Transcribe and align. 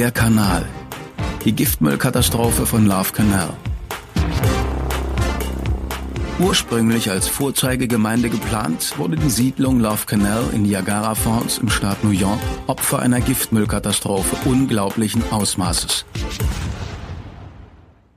Der 0.00 0.10
Kanal. 0.10 0.66
Die 1.44 1.52
Giftmüllkatastrophe 1.52 2.64
von 2.64 2.86
Love 2.86 3.12
Canal. 3.12 3.52
Ursprünglich 6.38 7.10
als 7.10 7.28
Vorzeigegemeinde 7.28 8.30
geplant, 8.30 8.94
wurde 8.96 9.16
die 9.16 9.28
Siedlung 9.28 9.78
Love 9.78 10.06
Canal 10.06 10.42
in 10.54 10.62
Niagara 10.62 11.14
Falls 11.14 11.58
im 11.58 11.68
Staat 11.68 12.02
New 12.02 12.12
York 12.12 12.40
Opfer 12.66 13.00
einer 13.00 13.20
Giftmüllkatastrophe 13.20 14.48
unglaublichen 14.48 15.22
Ausmaßes. 15.30 16.06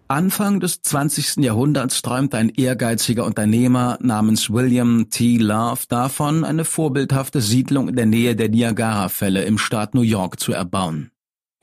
Anfang 0.07 0.61
des 0.61 0.83
20. 0.83 1.43
Jahrhunderts 1.43 2.01
träumte 2.01 2.37
ein 2.37 2.47
ehrgeiziger 2.47 3.25
Unternehmer 3.25 3.97
namens 3.99 4.49
William 4.49 5.09
T. 5.09 5.35
Love 5.35 5.81
davon, 5.89 6.45
eine 6.45 6.63
vorbildhafte 6.63 7.41
Siedlung 7.41 7.89
in 7.89 7.97
der 7.97 8.05
Nähe 8.05 8.37
der 8.37 8.47
Niagara-Fälle 8.47 9.43
im 9.43 9.57
Staat 9.57 9.95
New 9.95 10.01
York 10.01 10.39
zu 10.39 10.53
erbauen. 10.53 11.09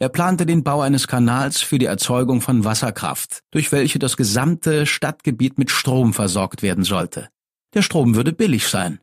Er 0.03 0.09
plante 0.09 0.47
den 0.47 0.65
Bau 0.65 0.81
eines 0.81 1.09
Kanals 1.09 1.61
für 1.61 1.79
die 1.79 1.85
Erzeugung 1.85 2.41
von 2.41 2.65
Wasserkraft, 2.65 3.43
durch 3.51 3.71
welche 3.71 3.99
das 3.99 4.17
gesamte 4.17 4.87
Stadtgebiet 4.87 5.59
mit 5.59 5.71
Strom 5.71 6.15
versorgt 6.15 6.63
werden 6.63 6.85
sollte. 6.85 7.29
Der 7.75 7.83
Strom 7.83 8.15
würde 8.15 8.33
billig 8.33 8.67
sein. 8.67 9.01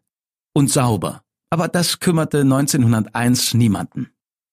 Und 0.55 0.71
sauber. 0.71 1.21
Aber 1.51 1.67
das 1.67 1.99
kümmerte 1.99 2.39
1901 2.41 3.53
niemanden. 3.53 4.09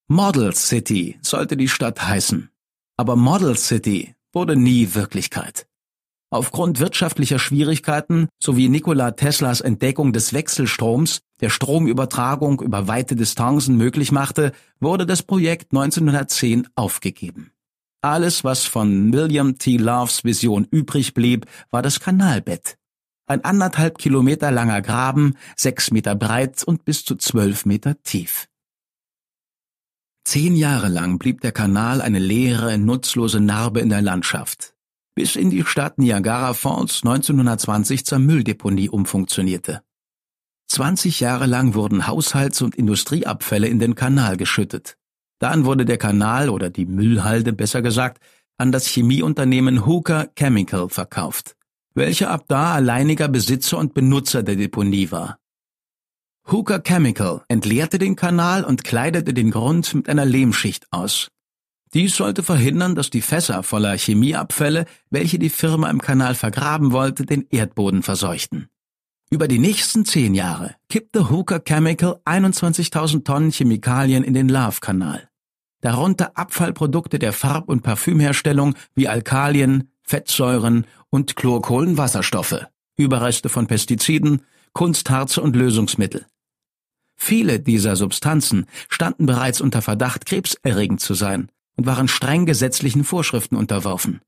Model 0.06 0.54
City 0.54 1.18
sollte 1.22 1.56
die 1.56 1.68
Stadt 1.68 2.06
heißen. 2.06 2.50
Aber 2.98 3.16
Model 3.16 3.56
City 3.56 4.14
wurde 4.34 4.54
nie 4.54 4.94
Wirklichkeit. 4.94 5.66
Aufgrund 6.34 6.80
wirtschaftlicher 6.80 7.38
Schwierigkeiten 7.38 8.26
sowie 8.42 8.68
Nikola 8.68 9.12
Teslas 9.12 9.60
Entdeckung 9.60 10.12
des 10.12 10.32
Wechselstroms, 10.32 11.20
der 11.40 11.48
Stromübertragung 11.48 12.60
über 12.60 12.88
weite 12.88 13.14
Distanzen 13.14 13.76
möglich 13.76 14.10
machte, 14.10 14.50
wurde 14.80 15.06
das 15.06 15.22
Projekt 15.22 15.70
1910 15.70 16.66
aufgegeben. 16.74 17.52
Alles, 18.02 18.42
was 18.42 18.64
von 18.64 19.12
William 19.12 19.58
T. 19.58 19.76
Loves 19.76 20.24
Vision 20.24 20.66
übrig 20.68 21.14
blieb, 21.14 21.46
war 21.70 21.82
das 21.82 22.00
Kanalbett. 22.00 22.78
Ein 23.28 23.44
anderthalb 23.44 23.98
Kilometer 23.98 24.50
langer 24.50 24.82
Graben, 24.82 25.36
sechs 25.54 25.92
Meter 25.92 26.16
breit 26.16 26.64
und 26.64 26.84
bis 26.84 27.04
zu 27.04 27.14
zwölf 27.14 27.64
Meter 27.64 28.02
tief. 28.02 28.48
Zehn 30.24 30.56
Jahre 30.56 30.88
lang 30.88 31.20
blieb 31.20 31.42
der 31.42 31.52
Kanal 31.52 32.02
eine 32.02 32.18
leere, 32.18 32.76
nutzlose 32.76 33.38
Narbe 33.38 33.78
in 33.78 33.90
der 33.90 34.02
Landschaft, 34.02 34.73
bis 35.14 35.36
in 35.36 35.50
die 35.50 35.64
Stadt 35.64 35.98
Niagara 35.98 36.54
Falls 36.54 37.02
1920 37.02 38.04
zur 38.04 38.18
Mülldeponie 38.18 38.88
umfunktionierte. 38.88 39.82
20 40.68 41.20
Jahre 41.20 41.46
lang 41.46 41.74
wurden 41.74 42.06
Haushalts- 42.06 42.62
und 42.62 42.74
Industrieabfälle 42.74 43.68
in 43.68 43.78
den 43.78 43.94
Kanal 43.94 44.36
geschüttet. 44.36 44.96
Dann 45.38 45.64
wurde 45.64 45.84
der 45.84 45.98
Kanal 45.98 46.48
oder 46.48 46.70
die 46.70 46.86
Müllhalde 46.86 47.52
besser 47.52 47.82
gesagt 47.82 48.22
an 48.56 48.72
das 48.72 48.86
Chemieunternehmen 48.86 49.86
Hooker 49.86 50.28
Chemical 50.36 50.88
verkauft, 50.88 51.56
welcher 51.94 52.30
ab 52.30 52.44
da 52.48 52.74
alleiniger 52.74 53.28
Besitzer 53.28 53.78
und 53.78 53.94
Benutzer 53.94 54.42
der 54.42 54.56
Deponie 54.56 55.10
war. 55.10 55.38
Hooker 56.50 56.80
Chemical 56.80 57.42
entleerte 57.48 57.98
den 57.98 58.16
Kanal 58.16 58.64
und 58.64 58.84
kleidete 58.84 59.32
den 59.32 59.50
Grund 59.50 59.94
mit 59.94 60.08
einer 60.08 60.24
Lehmschicht 60.24 60.86
aus. 60.90 61.28
Dies 61.94 62.16
sollte 62.16 62.42
verhindern, 62.42 62.96
dass 62.96 63.08
die 63.08 63.22
Fässer 63.22 63.62
voller 63.62 63.96
Chemieabfälle, 63.96 64.86
welche 65.10 65.38
die 65.38 65.48
Firma 65.48 65.88
im 65.90 66.00
Kanal 66.00 66.34
vergraben 66.34 66.90
wollte, 66.90 67.24
den 67.24 67.46
Erdboden 67.50 68.02
verseuchten. 68.02 68.68
Über 69.30 69.46
die 69.46 69.60
nächsten 69.60 70.04
zehn 70.04 70.34
Jahre 70.34 70.74
kippte 70.88 71.30
Hooker 71.30 71.60
Chemical 71.60 72.20
21.000 72.24 73.24
Tonnen 73.24 73.52
Chemikalien 73.52 74.24
in 74.24 74.34
den 74.34 74.48
Love-Kanal. 74.48 75.28
Darunter 75.82 76.36
Abfallprodukte 76.36 77.20
der 77.20 77.32
Farb- 77.32 77.68
und 77.68 77.82
Parfümherstellung 77.82 78.74
wie 78.96 79.06
Alkalien, 79.06 79.90
Fettsäuren 80.02 80.86
und 81.10 81.36
Chlorkohlenwasserstoffe, 81.36 82.66
Überreste 82.96 83.48
von 83.48 83.68
Pestiziden, 83.68 84.42
Kunstharze 84.72 85.40
und 85.40 85.54
Lösungsmittel. 85.54 86.26
Viele 87.16 87.60
dieser 87.60 87.94
Substanzen 87.94 88.66
standen 88.88 89.26
bereits 89.26 89.60
unter 89.60 89.80
Verdacht, 89.80 90.26
krebserregend 90.26 91.00
zu 91.00 91.14
sein 91.14 91.50
und 91.76 91.86
waren 91.86 92.08
streng 92.08 92.46
gesetzlichen 92.46 93.04
Vorschriften 93.04 93.56
unterworfen. 93.56 94.20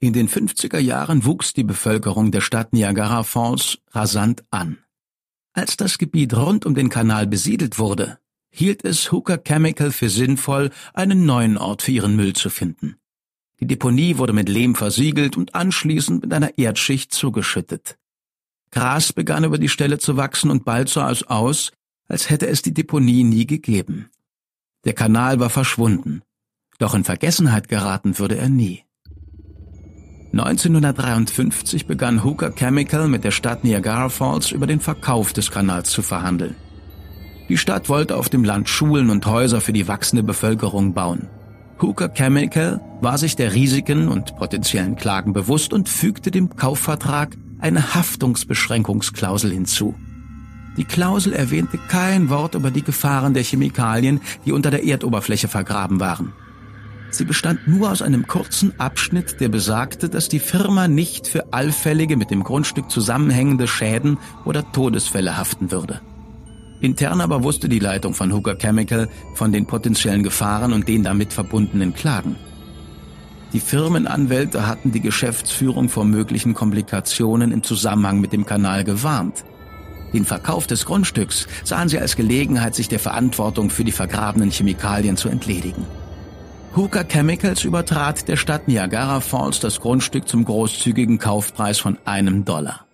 In 0.00 0.12
den 0.12 0.28
50er 0.28 0.78
Jahren 0.78 1.24
wuchs 1.24 1.52
die 1.52 1.64
Bevölkerung 1.64 2.30
der 2.30 2.40
Stadt 2.40 2.72
Niagara 2.72 3.24
Falls 3.24 3.78
rasant 3.90 4.44
an. 4.50 4.78
Als 5.52 5.76
das 5.76 5.98
Gebiet 5.98 6.34
rund 6.34 6.64
um 6.66 6.74
den 6.74 6.88
Kanal 6.88 7.26
besiedelt 7.26 7.78
wurde, 7.80 8.18
hielt 8.50 8.84
es 8.84 9.10
Hooker 9.10 9.38
Chemical 9.38 9.90
für 9.90 10.08
sinnvoll, 10.08 10.70
einen 10.94 11.26
neuen 11.26 11.58
Ort 11.58 11.82
für 11.82 11.90
ihren 11.90 12.14
Müll 12.14 12.34
zu 12.34 12.48
finden. 12.48 12.96
Die 13.60 13.66
Deponie 13.66 14.18
wurde 14.18 14.32
mit 14.32 14.48
Lehm 14.48 14.76
versiegelt 14.76 15.36
und 15.36 15.56
anschließend 15.56 16.22
mit 16.22 16.32
einer 16.32 16.56
Erdschicht 16.58 17.12
zugeschüttet. 17.12 17.98
Gras 18.70 19.12
begann 19.12 19.44
über 19.44 19.58
die 19.58 19.68
Stelle 19.68 19.98
zu 19.98 20.16
wachsen 20.16 20.50
und 20.50 20.64
bald 20.64 20.88
sah 20.88 21.10
es 21.10 21.24
aus, 21.24 21.72
als 22.06 22.30
hätte 22.30 22.46
es 22.46 22.62
die 22.62 22.74
Deponie 22.74 23.24
nie 23.24 23.46
gegeben. 23.46 24.10
Der 24.88 24.94
Kanal 24.94 25.38
war 25.38 25.50
verschwunden, 25.50 26.22
doch 26.78 26.94
in 26.94 27.04
Vergessenheit 27.04 27.68
geraten 27.68 28.18
würde 28.18 28.38
er 28.38 28.48
nie. 28.48 28.84
1953 30.32 31.86
begann 31.86 32.24
Hooker 32.24 32.52
Chemical 32.52 33.06
mit 33.06 33.22
der 33.22 33.30
Stadt 33.30 33.64
Niagara 33.64 34.08
Falls 34.08 34.50
über 34.50 34.66
den 34.66 34.80
Verkauf 34.80 35.34
des 35.34 35.50
Kanals 35.50 35.90
zu 35.90 36.00
verhandeln. 36.00 36.54
Die 37.50 37.58
Stadt 37.58 37.90
wollte 37.90 38.16
auf 38.16 38.30
dem 38.30 38.44
Land 38.44 38.70
Schulen 38.70 39.10
und 39.10 39.26
Häuser 39.26 39.60
für 39.60 39.74
die 39.74 39.88
wachsende 39.88 40.22
Bevölkerung 40.22 40.94
bauen. 40.94 41.28
Hooker 41.82 42.08
Chemical 42.08 42.80
war 43.02 43.18
sich 43.18 43.36
der 43.36 43.52
Risiken 43.52 44.08
und 44.08 44.36
potenziellen 44.36 44.96
Klagen 44.96 45.34
bewusst 45.34 45.74
und 45.74 45.90
fügte 45.90 46.30
dem 46.30 46.56
Kaufvertrag 46.56 47.36
eine 47.58 47.94
Haftungsbeschränkungsklausel 47.94 49.52
hinzu. 49.52 49.94
Die 50.78 50.84
Klausel 50.84 51.32
erwähnte 51.32 51.76
kein 51.76 52.30
Wort 52.30 52.54
über 52.54 52.70
die 52.70 52.84
Gefahren 52.84 53.34
der 53.34 53.42
Chemikalien, 53.42 54.20
die 54.46 54.52
unter 54.52 54.70
der 54.70 54.84
Erdoberfläche 54.84 55.48
vergraben 55.48 55.98
waren. 55.98 56.32
Sie 57.10 57.24
bestand 57.24 57.66
nur 57.66 57.90
aus 57.90 58.00
einem 58.00 58.28
kurzen 58.28 58.78
Abschnitt, 58.78 59.40
der 59.40 59.48
besagte, 59.48 60.08
dass 60.08 60.28
die 60.28 60.38
Firma 60.38 60.86
nicht 60.86 61.26
für 61.26 61.52
allfällige 61.52 62.16
mit 62.16 62.30
dem 62.30 62.44
Grundstück 62.44 62.90
zusammenhängende 62.90 63.66
Schäden 63.66 64.18
oder 64.44 64.70
Todesfälle 64.70 65.36
haften 65.36 65.72
würde. 65.72 66.00
Intern 66.80 67.20
aber 67.20 67.42
wusste 67.42 67.68
die 67.68 67.80
Leitung 67.80 68.14
von 68.14 68.32
Hooker 68.32 68.56
Chemical 68.56 69.08
von 69.34 69.50
den 69.50 69.66
potenziellen 69.66 70.22
Gefahren 70.22 70.72
und 70.72 70.86
den 70.86 71.02
damit 71.02 71.32
verbundenen 71.32 71.92
Klagen. 71.92 72.36
Die 73.52 73.60
Firmenanwälte 73.60 74.68
hatten 74.68 74.92
die 74.92 75.00
Geschäftsführung 75.00 75.88
vor 75.88 76.04
möglichen 76.04 76.54
Komplikationen 76.54 77.50
im 77.50 77.64
Zusammenhang 77.64 78.20
mit 78.20 78.32
dem 78.32 78.46
Kanal 78.46 78.84
gewarnt. 78.84 79.44
Den 80.12 80.24
Verkauf 80.24 80.66
des 80.66 80.86
Grundstücks 80.86 81.46
sahen 81.64 81.88
sie 81.88 81.98
als 81.98 82.16
Gelegenheit, 82.16 82.74
sich 82.74 82.88
der 82.88 82.98
Verantwortung 82.98 83.70
für 83.70 83.84
die 83.84 83.92
vergrabenen 83.92 84.50
Chemikalien 84.50 85.16
zu 85.16 85.28
entledigen. 85.28 85.84
Hooker 86.76 87.04
Chemicals 87.04 87.64
übertrat 87.64 88.28
der 88.28 88.36
Stadt 88.36 88.68
Niagara 88.68 89.20
Falls 89.20 89.60
das 89.60 89.80
Grundstück 89.80 90.28
zum 90.28 90.44
großzügigen 90.44 91.18
Kaufpreis 91.18 91.78
von 91.78 91.98
einem 92.04 92.44
Dollar. 92.44 92.86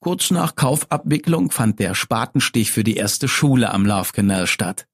Kurz 0.00 0.30
nach 0.30 0.56
Kaufabwicklung 0.56 1.50
fand 1.50 1.78
der 1.78 1.94
Spatenstich 1.94 2.72
für 2.72 2.82
die 2.82 2.96
erste 2.96 3.28
Schule 3.28 3.70
am 3.70 3.86
Love 3.86 4.12
Canal 4.12 4.46
statt. 4.48 4.86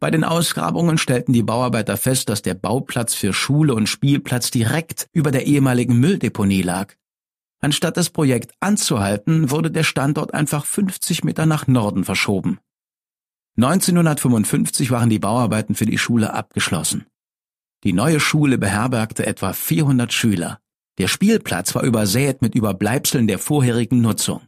Bei 0.00 0.10
den 0.10 0.24
Ausgrabungen 0.24 0.96
stellten 0.96 1.32
die 1.32 1.42
Bauarbeiter 1.42 1.96
fest, 1.96 2.28
dass 2.28 2.40
der 2.40 2.54
Bauplatz 2.54 3.14
für 3.14 3.32
Schule 3.32 3.74
und 3.74 3.88
Spielplatz 3.88 4.50
direkt 4.50 5.08
über 5.12 5.32
der 5.32 5.46
ehemaligen 5.46 5.98
Mülldeponie 5.98 6.62
lag. 6.62 6.94
Anstatt 7.60 7.96
das 7.96 8.10
Projekt 8.10 8.52
anzuhalten, 8.60 9.50
wurde 9.50 9.70
der 9.70 9.82
Standort 9.82 10.32
einfach 10.32 10.64
50 10.64 11.24
Meter 11.24 11.46
nach 11.46 11.66
Norden 11.66 12.04
verschoben. 12.04 12.58
1955 13.56 14.92
waren 14.92 15.10
die 15.10 15.18
Bauarbeiten 15.18 15.74
für 15.74 15.86
die 15.86 15.98
Schule 15.98 16.32
abgeschlossen. 16.32 17.06
Die 17.82 17.92
neue 17.92 18.20
Schule 18.20 18.58
beherbergte 18.58 19.26
etwa 19.26 19.52
400 19.52 20.12
Schüler. 20.12 20.60
Der 20.98 21.08
Spielplatz 21.08 21.74
war 21.74 21.82
übersät 21.82 22.42
mit 22.42 22.54
Überbleibseln 22.54 23.26
der 23.26 23.38
vorherigen 23.38 24.00
Nutzung. 24.00 24.42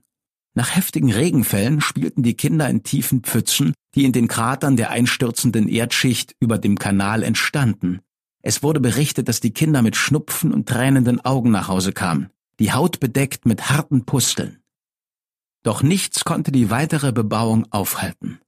Nach 0.55 0.75
heftigen 0.75 1.13
Regenfällen 1.13 1.81
spielten 1.81 2.23
die 2.23 2.35
Kinder 2.35 2.69
in 2.69 2.83
tiefen 2.83 3.23
Pfützen, 3.23 3.73
die 3.95 4.05
in 4.05 4.13
den 4.13 4.27
Kratern 4.29 4.77
der 4.77 4.91
einstürzenden 4.91 5.69
Erdschicht 5.69 6.35
über 6.41 6.59
dem 6.59 6.79
Kanal 6.79 7.23
entstanden. 7.23 8.01
Es 8.43 8.63
wurde 8.63 8.81
berichtet, 8.81 9.29
dass 9.29 9.41
die 9.41 9.53
Kinder 9.53 9.83
mit 9.83 9.97
Schnupfen 9.97 10.53
und 10.53 10.69
tränenden 10.69 11.21
Augen 11.25 11.51
nach 11.51 11.69
Hause 11.69 11.93
kamen, 11.93 12.31
die 12.61 12.73
Haut 12.73 13.01
bedeckt 13.01 13.47
mit 13.47 13.71
harten 13.71 14.05
Pusteln. 14.05 14.59
Doch 15.63 15.83
nichts 15.83 16.25
konnte 16.25 16.53
die 16.53 16.71
weitere 16.71 17.11
Bebauung 17.11 17.67
aufhalten. 17.71 18.39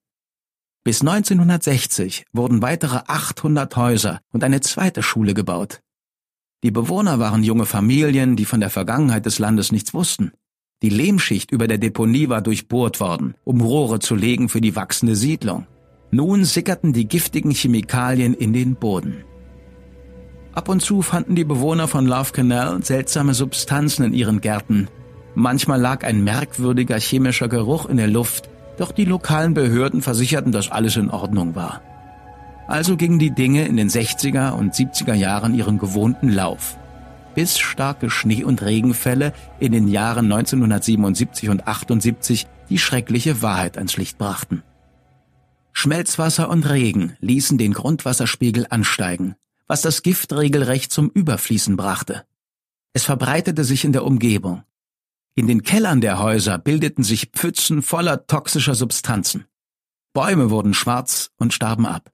Bis 0.85 1.01
1960 1.01 2.27
wurden 2.33 2.61
weitere 2.61 3.01
800 3.07 3.75
Häuser 3.75 4.21
und 4.31 4.45
eine 4.45 4.61
zweite 4.61 5.03
Schule 5.03 5.33
gebaut. 5.33 5.81
Die 6.63 6.71
Bewohner 6.71 7.19
waren 7.19 7.43
junge 7.43 7.67
Familien, 7.67 8.37
die 8.37 8.45
von 8.45 8.61
der 8.61 8.71
Vergangenheit 8.71 9.25
des 9.25 9.39
Landes 9.39 9.73
nichts 9.73 9.95
wussten. 9.95 10.33
Die 10.83 10.91
Lehmschicht 10.91 11.51
über 11.51 11.67
der 11.67 11.79
Deponie 11.79 12.29
war 12.29 12.43
durchbohrt 12.43 13.01
worden, 13.01 13.35
um 13.45 13.61
Rohre 13.61 13.99
zu 13.99 14.15
legen 14.15 14.49
für 14.49 14.61
die 14.61 14.77
wachsende 14.77 15.17
Siedlung. 15.17 15.67
Nun 16.11 16.45
sickerten 16.45 16.93
die 16.93 17.09
giftigen 17.09 17.53
Chemikalien 17.53 18.35
in 18.35 18.53
den 18.53 18.75
Boden. 18.75 19.25
Ab 20.55 20.69
und 20.69 20.81
zu 20.81 21.03
fanden 21.03 21.35
die 21.35 21.45
Bewohner 21.45 21.89
von 21.89 22.07
Love 22.07 22.33
Canal 22.33 22.85
seltsame 22.85 23.35
Substanzen 23.35 24.05
in 24.05 24.13
ihren 24.13 24.41
Gärten. 24.41 24.89
Manchmal 25.35 25.81
lag 25.81 26.05
ein 26.05 26.23
merkwürdiger 26.25 26.99
chemischer 26.99 27.49
Geruch 27.49 27.87
in 27.87 27.97
der 27.97 28.09
Luft, 28.09 28.51
doch 28.77 28.93
die 28.93 29.07
lokalen 29.07 29.55
Behörden 29.55 30.03
versicherten, 30.03 30.53
dass 30.53 30.71
alles 30.71 30.97
in 30.97 31.11
Ordnung 31.11 31.55
war. 31.55 31.81
Also 32.69 32.97
gingen 32.97 33.19
die 33.19 33.35
Dinge 33.35 33.67
in 33.67 33.77
den 33.77 33.89
60er 33.89 34.53
und 34.53 34.75
70er 34.75 35.15
Jahren 35.15 35.55
ihren 35.55 35.79
gewohnten 35.79 36.29
Lauf 36.29 36.77
bis 37.35 37.59
starke 37.59 38.11
Schnee- 38.11 38.45
und 38.45 38.63
Regenfälle 38.63 39.33
in 39.59 39.73
den 39.73 39.89
Jahren 39.89 40.31
1977 40.31 41.49
und 41.49 41.67
78 41.67 42.47
die 42.69 42.79
schreckliche 42.79 43.43
Wahrheit 43.43 43.77
ans 43.79 43.97
Licht 43.97 44.19
brachten. 44.19 44.63
Schmelzwasser 45.73 46.51
und 46.51 46.69
Regen 46.69 47.17
ließen 47.21 47.59
den 47.59 47.73
Grundwasserspiegel 47.73 48.67
ansteigen, 48.69 49.35
was 49.73 49.81
das 49.81 50.03
Gift 50.03 50.35
regelrecht 50.35 50.93
zum 50.93 51.09
Überfließen 51.09 51.79
brachte. 51.79 52.27
Es 52.93 53.05
verbreitete 53.05 53.65
sich 53.65 53.87
in 53.87 53.95
der 53.95 54.05
Umgebung. 54.05 54.65
In 55.35 55.47
den 55.47 55.63
Kellern 55.63 56.03
der 56.03 56.19
Häuser 56.19 56.59
bildeten 56.59 57.03
sich 57.05 57.31
Pfützen 57.31 57.81
voller 57.81 58.27
toxischer 58.27 58.75
Substanzen. 58.75 59.47
Bäume 60.13 60.51
wurden 60.51 60.75
schwarz 60.75 61.31
und 61.39 61.55
starben 61.55 61.87
ab. 61.87 62.13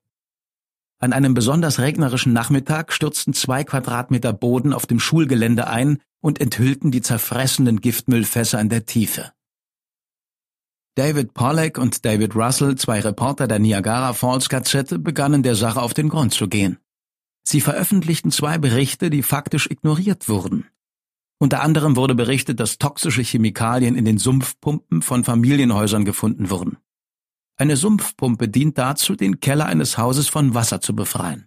An 1.01 1.13
einem 1.13 1.35
besonders 1.35 1.81
regnerischen 1.81 2.33
Nachmittag 2.33 2.93
stürzten 2.93 3.35
zwei 3.35 3.65
Quadratmeter 3.65 4.33
Boden 4.33 4.73
auf 4.73 4.87
dem 4.87 5.01
Schulgelände 5.01 5.67
ein 5.67 6.01
und 6.21 6.41
enthüllten 6.41 6.93
die 6.93 7.03
zerfressenen 7.03 7.81
Giftmüllfässer 7.81 8.61
in 8.61 8.69
der 8.69 8.87
Tiefe. 8.87 9.33
David 10.95 11.35
Pollack 11.35 11.77
und 11.77 12.05
David 12.05 12.37
Russell, 12.37 12.77
zwei 12.77 13.01
Reporter 13.01 13.49
der 13.49 13.59
Niagara 13.59 14.13
Falls 14.13 14.49
Gazette, 14.49 15.01
begannen 15.01 15.43
der 15.43 15.57
Sache 15.57 15.83
auf 15.83 15.93
den 15.93 16.09
Grund 16.09 16.33
zu 16.33 16.47
gehen. 16.47 16.79
Sie 17.50 17.62
veröffentlichten 17.62 18.31
zwei 18.31 18.59
Berichte, 18.59 19.09
die 19.09 19.23
faktisch 19.23 19.71
ignoriert 19.71 20.29
wurden. 20.29 20.67
Unter 21.39 21.62
anderem 21.62 21.97
wurde 21.97 22.15
berichtet, 22.15 22.61
dass 22.61 22.77
toxische 22.77 23.23
Chemikalien 23.23 23.95
in 23.95 24.05
den 24.05 24.19
Sumpfpumpen 24.19 25.00
von 25.00 25.25
Familienhäusern 25.25 26.05
gefunden 26.05 26.50
wurden. 26.50 26.77
Eine 27.56 27.79
Sumpfpumpe 27.79 28.50
dient 28.50 28.77
dazu, 28.77 29.17
den 29.17 29.41
Keller 29.41 29.65
eines 29.65 29.97
Hauses 29.97 30.29
von 30.29 30.53
Wasser 30.53 30.83
zu 30.83 30.95
befreien. 30.95 31.47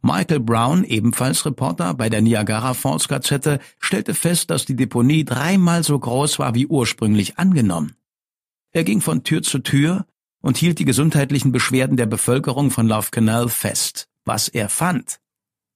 Michael 0.00 0.40
Brown, 0.40 0.82
ebenfalls 0.82 1.46
Reporter 1.46 1.94
bei 1.94 2.08
der 2.08 2.20
Niagara 2.20 2.74
Falls 2.74 3.06
Gazette, 3.06 3.60
stellte 3.78 4.14
fest, 4.14 4.50
dass 4.50 4.64
die 4.64 4.74
Deponie 4.74 5.24
dreimal 5.24 5.84
so 5.84 5.96
groß 5.96 6.40
war 6.40 6.56
wie 6.56 6.66
ursprünglich 6.66 7.38
angenommen. 7.38 7.94
Er 8.72 8.82
ging 8.82 9.00
von 9.00 9.22
Tür 9.22 9.44
zu 9.44 9.60
Tür 9.60 10.04
und 10.40 10.56
hielt 10.56 10.80
die 10.80 10.84
gesundheitlichen 10.84 11.52
Beschwerden 11.52 11.96
der 11.96 12.06
Bevölkerung 12.06 12.72
von 12.72 12.88
Love 12.88 13.10
Canal 13.12 13.48
fest. 13.48 14.08
Was 14.24 14.48
er 14.48 14.68
fand, 14.68 15.20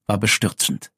war 0.07 0.19
bestürzend. 0.19 0.91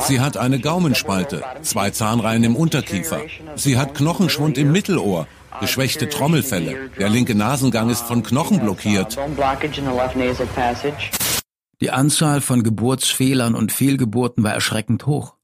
Sie 0.00 0.20
hat 0.20 0.36
eine 0.36 0.58
Gaumenspalte, 0.58 1.44
zwei 1.62 1.90
Zahnreihen 1.90 2.44
im 2.44 2.56
Unterkiefer. 2.56 3.22
Sie 3.54 3.78
hat 3.78 3.94
Knochenschwund 3.94 4.58
im 4.58 4.72
Mittelohr 4.72 5.26
geschwächte 5.58 6.08
Trommelfälle. 6.08 6.90
Der 6.98 7.08
linke 7.08 7.34
Nasengang 7.34 7.90
ist 7.90 8.02
von 8.02 8.22
Knochen 8.22 8.60
blockiert. 8.60 9.18
Die 11.80 11.90
Anzahl 11.90 12.40
von 12.40 12.62
Geburtsfehlern 12.62 13.54
und 13.54 13.72
Fehlgeburten 13.72 14.44
war 14.44 14.52
erschreckend 14.52 15.06
hoch. 15.06 15.36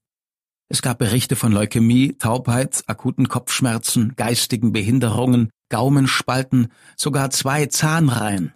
Es 0.69 0.83
gab 0.83 0.99
Berichte 0.99 1.37
von 1.37 1.53
Leukämie, 1.53 2.15
Taubheit, 2.19 2.83
akuten 2.87 3.29
Kopfschmerzen, 3.29 4.15
geistigen 4.17 4.73
Behinderungen, 4.73 5.50
Gaumenspalten, 5.69 6.73
sogar 6.97 7.31
zwei 7.31 7.67
Zahnreihen. 7.67 8.53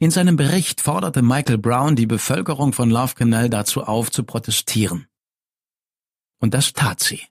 In 0.00 0.10
seinem 0.12 0.36
Bericht 0.36 0.80
forderte 0.80 1.22
Michael 1.22 1.58
Brown 1.58 1.96
die 1.96 2.06
Bevölkerung 2.06 2.72
von 2.72 2.88
Love 2.88 3.14
Canal 3.14 3.50
dazu 3.50 3.82
auf, 3.82 4.10
zu 4.12 4.22
protestieren. 4.22 5.08
Und 6.40 6.54
das 6.54 6.72
tat 6.72 7.00
sie. 7.00 7.22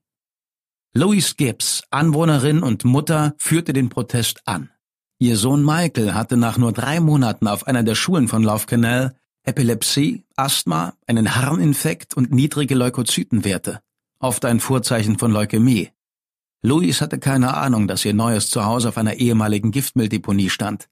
Louise 0.94 1.36
Gibbs, 1.38 1.84
Anwohnerin 1.92 2.64
und 2.64 2.84
Mutter, 2.84 3.36
führte 3.38 3.72
den 3.72 3.90
Protest 3.90 4.42
an. 4.46 4.70
Ihr 5.20 5.38
Sohn 5.38 5.64
Michael 5.64 6.14
hatte 6.14 6.36
nach 6.36 6.58
nur 6.58 6.74
drei 6.74 7.00
Monaten 7.00 7.48
auf 7.48 7.68
einer 7.68 7.84
der 7.84 7.96
Schulen 7.96 8.28
von 8.28 8.44
Love 8.44 8.66
Canal 8.66 9.16
Epilepsie, 9.48 10.26
Asthma, 10.36 10.94
einen 11.08 11.36
Harninfekt 11.38 12.16
und 12.16 12.32
niedrige 12.32 12.76
Leukozytenwerte, 12.76 13.80
oft 14.20 14.44
ein 14.44 14.60
Vorzeichen 14.60 15.18
von 15.18 15.32
Leukämie. 15.32 15.92
Louise 16.62 17.00
hatte 17.00 17.18
keine 17.18 17.54
Ahnung, 17.54 17.88
dass 17.88 18.04
ihr 18.04 18.14
neues 18.14 18.50
Zuhause 18.50 18.90
auf 18.90 18.98
einer 18.98 19.14
ehemaligen 19.14 19.72
Giftmülldeponie 19.72 20.50
stand. 20.50 20.90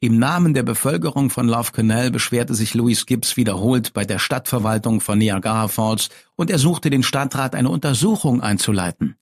Im 0.00 0.20
Namen 0.20 0.54
der 0.54 0.62
Bevölkerung 0.62 1.28
von 1.28 1.48
Love 1.48 1.72
Canal 1.72 2.12
beschwerte 2.12 2.54
sich 2.54 2.74
Louis 2.74 3.04
Gibbs 3.04 3.36
wiederholt 3.36 3.94
bei 3.94 4.04
der 4.04 4.20
Stadtverwaltung 4.20 5.00
von 5.00 5.18
Niagara 5.18 5.66
Falls 5.66 6.08
und 6.36 6.50
ersuchte 6.50 6.88
den 6.88 7.02
Stadtrat, 7.02 7.56
eine 7.56 7.68
Untersuchung 7.68 8.40
einzuleiten. 8.40 9.16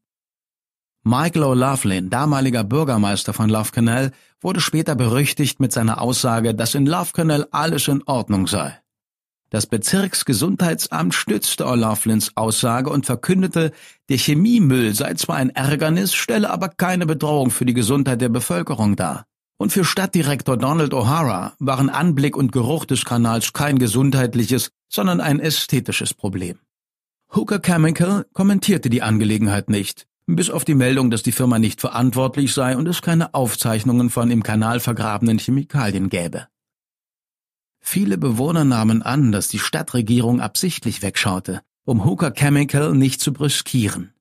Michael 1.02 1.44
O'Loughlin, 1.44 2.10
damaliger 2.10 2.62
Bürgermeister 2.62 3.32
von 3.32 3.48
Love 3.48 3.70
Canal, 3.72 4.12
wurde 4.42 4.60
später 4.60 4.94
berüchtigt 4.94 5.60
mit 5.60 5.72
seiner 5.72 6.02
Aussage, 6.02 6.54
dass 6.54 6.74
in 6.74 6.84
Love 6.84 7.12
Canal 7.14 7.46
alles 7.52 7.88
in 7.88 8.02
Ordnung 8.04 8.46
sei. 8.46 8.78
Das 9.48 9.66
Bezirksgesundheitsamt 9.66 11.14
stützte 11.14 11.64
O'Loughlins 11.64 12.32
Aussage 12.34 12.90
und 12.90 13.06
verkündete, 13.06 13.72
der 14.10 14.18
Chemiemüll 14.18 14.94
sei 14.94 15.14
zwar 15.14 15.36
ein 15.36 15.48
Ärgernis, 15.48 16.12
stelle 16.12 16.50
aber 16.50 16.68
keine 16.68 17.06
Bedrohung 17.06 17.48
für 17.48 17.64
die 17.64 17.72
Gesundheit 17.72 18.20
der 18.20 18.28
Bevölkerung 18.28 18.94
dar. 18.94 19.24
Und 19.58 19.72
für 19.72 19.84
Stadtdirektor 19.84 20.56
Donald 20.56 20.92
O'Hara 20.92 21.52
waren 21.58 21.88
Anblick 21.88 22.36
und 22.36 22.52
Geruch 22.52 22.84
des 22.84 23.04
Kanals 23.04 23.52
kein 23.52 23.78
gesundheitliches, 23.78 24.70
sondern 24.88 25.20
ein 25.20 25.40
ästhetisches 25.40 26.12
Problem. 26.12 26.58
Hooker 27.34 27.60
Chemical 27.60 28.26
kommentierte 28.34 28.90
die 28.90 29.02
Angelegenheit 29.02 29.70
nicht, 29.70 30.06
bis 30.26 30.50
auf 30.50 30.64
die 30.64 30.74
Meldung, 30.74 31.10
dass 31.10 31.22
die 31.22 31.32
Firma 31.32 31.58
nicht 31.58 31.80
verantwortlich 31.80 32.52
sei 32.52 32.76
und 32.76 32.86
es 32.86 33.00
keine 33.00 33.32
Aufzeichnungen 33.34 34.10
von 34.10 34.30
im 34.30 34.42
Kanal 34.42 34.80
vergrabenen 34.80 35.38
Chemikalien 35.38 36.10
gäbe. 36.10 36.48
Viele 37.80 38.18
Bewohner 38.18 38.64
nahmen 38.64 39.02
an, 39.02 39.32
dass 39.32 39.48
die 39.48 39.58
Stadtregierung 39.58 40.40
absichtlich 40.40 41.02
wegschaute, 41.02 41.62
um 41.84 42.04
Hooker 42.04 42.32
Chemical 42.32 42.94
nicht 42.94 43.20
zu 43.20 43.32
brüskieren. 43.32 44.12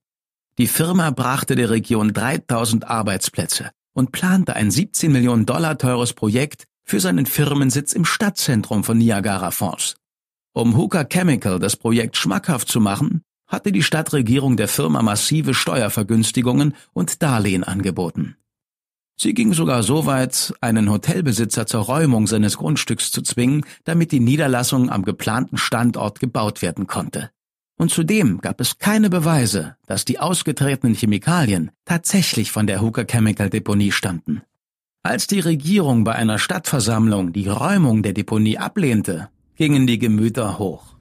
Die 0.58 0.68
Firma 0.68 1.10
brachte 1.10 1.56
der 1.56 1.68
Region 1.70 2.12
3000 2.12 2.88
Arbeitsplätze 2.88 3.70
und 3.96 4.12
plante 4.12 4.54
ein 4.54 4.70
17 4.70 5.10
Millionen 5.10 5.46
Dollar 5.46 5.78
teures 5.78 6.12
Projekt 6.12 6.64
für 6.84 7.00
seinen 7.00 7.24
Firmensitz 7.24 7.94
im 7.94 8.04
Stadtzentrum 8.04 8.84
von 8.84 8.98
Niagara 8.98 9.50
Falls. 9.50 9.96
Um 10.52 10.76
Hooker 10.76 11.06
Chemical 11.06 11.58
das 11.58 11.76
Projekt 11.76 12.16
schmackhaft 12.16 12.68
zu 12.68 12.80
machen, 12.80 13.22
hatte 13.46 13.72
die 13.72 13.82
Stadtregierung 13.82 14.58
der 14.58 14.68
Firma 14.68 15.00
massive 15.00 15.54
Steuervergünstigungen 15.54 16.74
und 16.92 17.22
Darlehen 17.22 17.64
angeboten. 17.64 18.36
Sie 19.18 19.32
ging 19.32 19.54
sogar 19.54 19.82
so 19.82 20.04
weit, 20.04 20.52
einen 20.60 20.90
Hotelbesitzer 20.90 21.66
zur 21.66 21.80
Räumung 21.80 22.26
seines 22.26 22.58
Grundstücks 22.58 23.10
zu 23.10 23.22
zwingen, 23.22 23.64
damit 23.84 24.12
die 24.12 24.20
Niederlassung 24.20 24.90
am 24.90 25.06
geplanten 25.06 25.56
Standort 25.56 26.20
gebaut 26.20 26.60
werden 26.60 26.86
konnte. 26.86 27.30
Und 27.78 27.90
zudem 27.90 28.40
gab 28.40 28.60
es 28.60 28.78
keine 28.78 29.10
Beweise, 29.10 29.76
dass 29.86 30.04
die 30.04 30.18
ausgetretenen 30.18 30.94
Chemikalien 30.94 31.70
tatsächlich 31.84 32.50
von 32.50 32.66
der 32.66 32.80
Hooker 32.80 33.04
Chemical 33.04 33.50
Deponie 33.50 33.92
stammten. 33.92 34.42
Als 35.02 35.26
die 35.26 35.40
Regierung 35.40 36.02
bei 36.02 36.14
einer 36.14 36.38
Stadtversammlung 36.38 37.32
die 37.32 37.48
Räumung 37.48 38.02
der 38.02 38.12
Deponie 38.12 38.58
ablehnte, 38.58 39.28
gingen 39.56 39.86
die 39.86 39.98
Gemüter 39.98 40.58
hoch. 40.58 40.96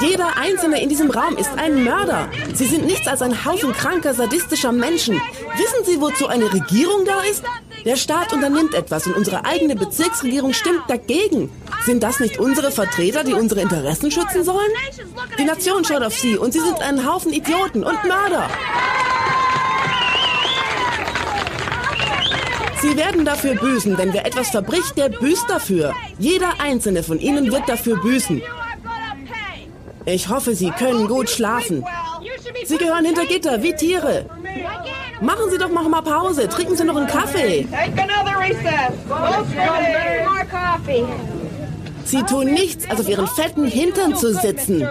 Jeder 0.00 0.36
Einzelne 0.36 0.82
in 0.82 0.88
diesem 0.88 1.10
Raum 1.10 1.36
ist 1.36 1.50
ein 1.56 1.84
Mörder. 1.84 2.28
Sie 2.54 2.66
sind 2.66 2.86
nichts 2.86 3.06
als 3.06 3.22
ein 3.22 3.44
Haufen 3.44 3.72
kranker, 3.72 4.14
sadistischer 4.14 4.72
Menschen. 4.72 5.14
Wissen 5.14 5.84
Sie, 5.84 6.00
wozu 6.00 6.26
eine 6.28 6.52
Regierung 6.52 7.04
da 7.04 7.20
ist? 7.20 7.44
Der 7.84 7.96
Staat 7.96 8.32
unternimmt 8.32 8.74
etwas 8.74 9.06
und 9.06 9.16
unsere 9.16 9.44
eigene 9.44 9.76
Bezirksregierung 9.76 10.52
stimmt 10.54 10.82
dagegen. 10.88 11.50
Sind 11.84 12.02
das 12.02 12.20
nicht 12.20 12.38
unsere 12.38 12.70
Vertreter, 12.70 13.24
die 13.24 13.34
unsere 13.34 13.60
Interessen 13.60 14.10
schützen 14.10 14.44
sollen? 14.44 14.70
Die 15.38 15.44
Nation 15.44 15.84
schaut 15.84 16.02
auf 16.02 16.16
sie 16.18 16.38
und 16.38 16.52
sie 16.52 16.60
sind 16.60 16.80
ein 16.80 17.06
Haufen 17.06 17.32
Idioten 17.32 17.84
und 17.84 18.02
Mörder. 18.04 18.48
Sie 22.80 22.96
werden 22.96 23.24
dafür 23.24 23.54
büßen, 23.54 23.96
wenn 23.98 24.12
wer 24.12 24.26
etwas 24.26 24.50
verbricht, 24.50 24.96
der 24.96 25.08
büßt 25.08 25.48
dafür. 25.48 25.94
Jeder 26.18 26.60
einzelne 26.60 27.02
von 27.02 27.20
ihnen 27.20 27.52
wird 27.52 27.68
dafür 27.68 28.00
büßen. 28.00 28.42
Ich 30.04 30.28
hoffe, 30.28 30.54
Sie 30.54 30.70
können 30.70 31.06
gut 31.08 31.30
schlafen. 31.30 31.84
Sie 32.64 32.76
gehören 32.76 33.04
hinter 33.04 33.26
Gitter, 33.26 33.62
wie 33.62 33.72
Tiere. 33.74 34.26
Machen 35.20 35.50
Sie 35.50 35.58
doch 35.58 35.70
noch 35.70 35.88
mal 35.88 36.02
Pause. 36.02 36.48
Trinken 36.48 36.76
Sie 36.76 36.84
noch 36.84 36.96
einen 36.96 37.06
Kaffee. 37.06 37.66
Sie 42.04 42.22
tun 42.22 42.46
nichts, 42.52 42.88
als 42.90 43.00
auf 43.00 43.08
Ihren 43.08 43.28
fetten 43.28 43.66
Hintern 43.66 44.16
zu 44.16 44.34
sitzen. 44.34 44.86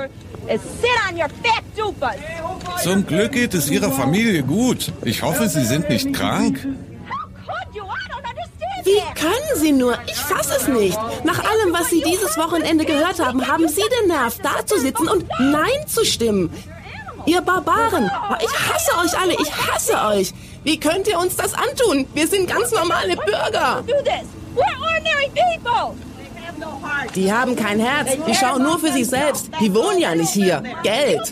Zum 2.81 3.05
Glück 3.05 3.31
geht 3.33 3.53
es 3.53 3.69
Ihrer 3.69 3.91
Familie 3.91 4.43
gut. 4.43 4.91
Ich 5.03 5.21
hoffe, 5.21 5.49
Sie 5.49 5.65
sind 5.65 5.89
nicht 5.89 6.13
krank. 6.13 6.65
Wie 8.91 9.19
können 9.19 9.55
Sie 9.55 9.71
nur? 9.71 9.97
Ich 10.07 10.17
fasse 10.17 10.55
es 10.57 10.67
nicht. 10.67 10.97
Nach 11.23 11.39
allem, 11.39 11.71
was 11.73 11.89
Sie 11.89 12.01
dieses 12.01 12.37
Wochenende 12.37 12.83
gehört 12.83 13.19
haben, 13.19 13.47
haben 13.47 13.67
Sie 13.69 13.83
den 13.99 14.09
Nerv, 14.09 14.37
da 14.43 14.65
zu 14.65 14.79
sitzen 14.79 15.07
und 15.07 15.25
Nein 15.39 15.87
zu 15.87 16.03
stimmen. 16.03 16.51
Ihr 17.25 17.41
Barbaren! 17.41 18.11
Ich 18.41 18.59
hasse 18.69 18.91
euch 18.97 19.17
alle! 19.17 19.33
Ich 19.33 19.51
hasse 19.53 19.93
euch! 20.13 20.33
Wie 20.63 20.79
könnt 20.79 21.07
ihr 21.07 21.17
uns 21.19 21.35
das 21.37 21.53
antun? 21.53 22.05
Wir 22.13 22.27
sind 22.27 22.49
ganz 22.49 22.71
normale 22.71 23.15
Bürger! 23.15 23.83
Die 27.15 27.31
haben 27.31 27.55
kein 27.55 27.79
Herz. 27.79 28.17
Die 28.27 28.35
schauen 28.35 28.63
nur 28.63 28.77
für 28.77 28.91
sich 28.91 29.07
selbst. 29.07 29.49
Die 29.59 29.73
wohnen 29.73 29.99
ja 29.99 30.15
nicht 30.15 30.31
hier. 30.31 30.61
Geld. 30.83 31.31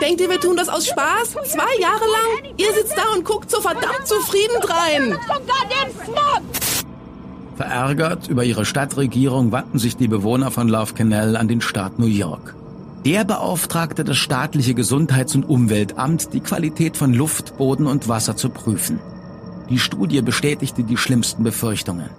Denkt 0.00 0.20
ihr, 0.20 0.30
wir 0.30 0.40
tun 0.40 0.56
das 0.56 0.68
aus 0.68 0.86
Spaß? 0.86 1.36
Zwei 1.44 1.80
Jahre 1.80 2.04
lang? 2.04 2.54
Ihr 2.56 2.72
sitzt 2.72 2.96
da 2.96 3.12
und 3.14 3.24
guckt 3.24 3.50
so 3.50 3.60
verdammt 3.60 4.06
zufrieden 4.06 4.60
drein. 4.60 5.18
Verärgert 7.58 8.28
über 8.28 8.44
ihre 8.44 8.64
Stadtregierung 8.64 9.50
wandten 9.50 9.80
sich 9.80 9.96
die 9.96 10.06
Bewohner 10.06 10.52
von 10.52 10.68
Love 10.68 10.94
Canal 10.94 11.36
an 11.36 11.48
den 11.48 11.60
Staat 11.60 11.98
New 11.98 12.06
York. 12.06 12.54
Der 13.04 13.24
beauftragte 13.24 14.04
das 14.04 14.16
staatliche 14.16 14.74
Gesundheits- 14.74 15.34
und 15.34 15.42
Umweltamt, 15.42 16.32
die 16.32 16.38
Qualität 16.38 16.96
von 16.96 17.12
Luft, 17.12 17.58
Boden 17.58 17.88
und 17.88 18.06
Wasser 18.06 18.36
zu 18.36 18.50
prüfen. 18.50 19.00
Die 19.70 19.80
Studie 19.80 20.22
bestätigte 20.22 20.84
die 20.84 20.96
schlimmsten 20.96 21.42
Befürchtungen. 21.42 22.10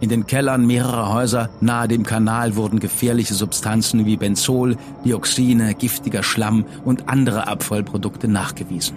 In 0.00 0.08
den 0.08 0.26
Kellern 0.26 0.66
mehrerer 0.66 1.12
Häuser 1.12 1.50
nahe 1.60 1.88
dem 1.88 2.04
Kanal 2.04 2.56
wurden 2.56 2.80
gefährliche 2.80 3.34
Substanzen 3.34 4.06
wie 4.06 4.16
Benzol, 4.16 4.78
Dioxine, 5.04 5.74
giftiger 5.74 6.22
Schlamm 6.22 6.64
und 6.86 7.10
andere 7.10 7.48
Abfallprodukte 7.48 8.28
nachgewiesen. 8.28 8.96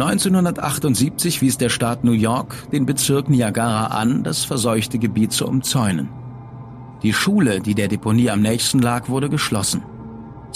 1978 0.00 1.42
wies 1.42 1.58
der 1.58 1.70
Staat 1.70 2.04
New 2.04 2.12
York 2.12 2.70
den 2.70 2.86
Bezirk 2.86 3.28
Niagara 3.28 3.86
an, 3.86 4.22
das 4.22 4.44
verseuchte 4.44 4.98
Gebiet 4.98 5.32
zu 5.32 5.46
umzäunen. 5.46 6.08
Die 7.02 7.12
Schule, 7.12 7.60
die 7.60 7.74
der 7.74 7.88
Deponie 7.88 8.30
am 8.30 8.40
nächsten 8.40 8.80
lag, 8.80 9.08
wurde 9.08 9.28
geschlossen 9.28 9.82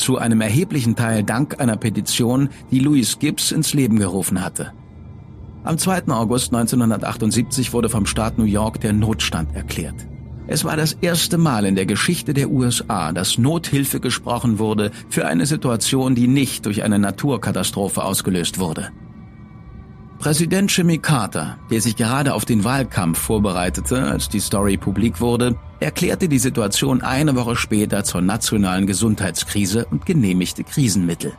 zu 0.00 0.18
einem 0.18 0.40
erheblichen 0.40 0.96
Teil 0.96 1.22
dank 1.22 1.60
einer 1.60 1.76
Petition, 1.76 2.48
die 2.70 2.78
Louis 2.78 3.18
Gibbs 3.18 3.52
ins 3.52 3.74
Leben 3.74 3.98
gerufen 3.98 4.42
hatte. 4.42 4.72
Am 5.62 5.76
2. 5.76 6.08
August 6.08 6.54
1978 6.54 7.72
wurde 7.74 7.90
vom 7.90 8.06
Staat 8.06 8.38
New 8.38 8.44
York 8.44 8.80
der 8.80 8.94
Notstand 8.94 9.54
erklärt. 9.54 10.06
Es 10.46 10.64
war 10.64 10.76
das 10.76 10.94
erste 10.94 11.36
Mal 11.36 11.66
in 11.66 11.76
der 11.76 11.86
Geschichte 11.86 12.32
der 12.32 12.50
USA, 12.50 13.12
dass 13.12 13.36
Nothilfe 13.36 14.00
gesprochen 14.00 14.58
wurde 14.58 14.90
für 15.10 15.26
eine 15.26 15.44
Situation, 15.44 16.14
die 16.14 16.26
nicht 16.26 16.64
durch 16.64 16.82
eine 16.82 16.98
Naturkatastrophe 16.98 18.02
ausgelöst 18.02 18.58
wurde. 18.58 18.90
Präsident 20.20 20.76
Jimmy 20.76 20.98
Carter, 20.98 21.56
der 21.70 21.80
sich 21.80 21.96
gerade 21.96 22.34
auf 22.34 22.44
den 22.44 22.62
Wahlkampf 22.62 23.18
vorbereitete, 23.18 24.02
als 24.02 24.28
die 24.28 24.40
Story 24.40 24.76
publik 24.76 25.18
wurde, 25.18 25.56
erklärte 25.80 26.28
die 26.28 26.38
Situation 26.38 27.00
eine 27.00 27.34
Woche 27.36 27.56
später 27.56 28.04
zur 28.04 28.20
nationalen 28.20 28.86
Gesundheitskrise 28.86 29.86
und 29.86 30.04
genehmigte 30.04 30.62
Krisenmittel. 30.62 31.32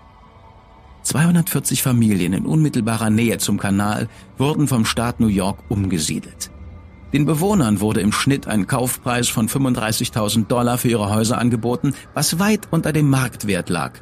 240 1.04 1.84
Familien 1.84 2.34
in 2.34 2.48
unmittelbarer 2.48 3.12
Nähe 3.12 3.38
zum 3.38 3.60
Kanal 3.60 4.10
wurden 4.40 4.68
vom 4.68 4.84
Staat 4.86 5.20
New 5.20 5.28
York 5.28 5.60
umgesiedelt. 5.70 6.50
Den 7.14 7.28
Bewohnern 7.28 7.82
wurde 7.82 8.02
im 8.02 8.12
Schnitt 8.12 8.48
ein 8.48 8.66
Kaufpreis 8.66 9.30
von 9.30 9.48
35.000 9.48 10.48
Dollar 10.48 10.80
für 10.80 10.90
ihre 10.90 11.14
Häuser 11.14 11.38
angeboten, 11.38 11.94
was 12.16 12.40
weit 12.40 12.70
unter 12.72 12.92
dem 12.94 13.12
Marktwert 13.12 13.70
lag 13.70 14.02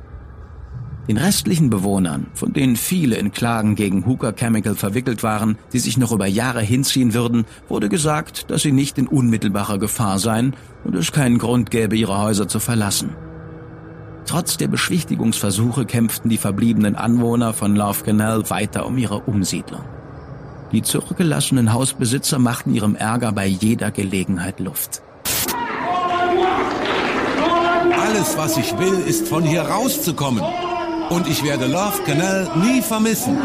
den 1.10 1.18
restlichen 1.18 1.72
Bewohnern, 1.72 2.28
von 2.36 2.54
denen 2.54 2.76
viele 2.76 3.16
in 3.16 3.32
Klagen 3.32 3.74
gegen 3.74 4.06
Hooker 4.06 4.32
Chemical 4.32 4.76
verwickelt 4.76 5.24
waren, 5.24 5.58
die 5.74 5.80
sich 5.80 5.98
noch 5.98 6.12
über 6.12 6.28
Jahre 6.28 6.62
hinziehen 6.62 7.16
würden, 7.16 7.46
wurde 7.68 7.90
gesagt, 7.90 8.52
dass 8.52 8.62
sie 8.62 8.72
nicht 8.72 9.00
in 9.00 9.08
unmittelbarer 9.08 9.80
Gefahr 9.80 10.20
seien 10.20 10.56
und 10.84 10.94
es 10.94 11.12
keinen 11.12 11.40
Grund 11.40 11.72
gäbe, 11.72 11.96
ihre 11.96 12.20
Häuser 12.20 12.48
zu 12.48 12.60
verlassen. 12.60 13.16
Trotz 14.28 14.58
der 14.58 14.68
Beschwichtigungsversuche 14.68 15.88
kämpften 15.88 16.30
die 16.30 16.38
verbliebenen 16.38 16.96
Anwohner 16.96 17.54
von 17.54 17.76
Love 17.76 18.04
Canal 18.04 18.48
weiter 18.52 18.86
um 18.86 18.96
ihre 19.00 19.18
Umsiedlung. 19.22 19.82
Die 20.72 20.84
zurückgelassenen 20.84 21.74
Hausbesitzer 21.74 22.38
machten 22.38 22.76
ihrem 22.76 22.94
Ärger 22.94 23.32
bei 23.32 23.48
jeder 23.48 23.90
Gelegenheit 23.90 24.60
Luft. 24.60 25.02
Alles, 28.00 28.38
was 28.38 28.58
ich 28.58 28.78
will, 28.78 29.00
ist 29.08 29.28
von 29.28 29.44
hier 29.44 29.64
rauszukommen 29.64 30.44
und 31.10 31.28
ich 31.28 31.44
werde 31.44 31.66
Love 31.66 32.04
Canal 32.06 32.48
nie 32.56 32.82
vermissen. 32.82 33.38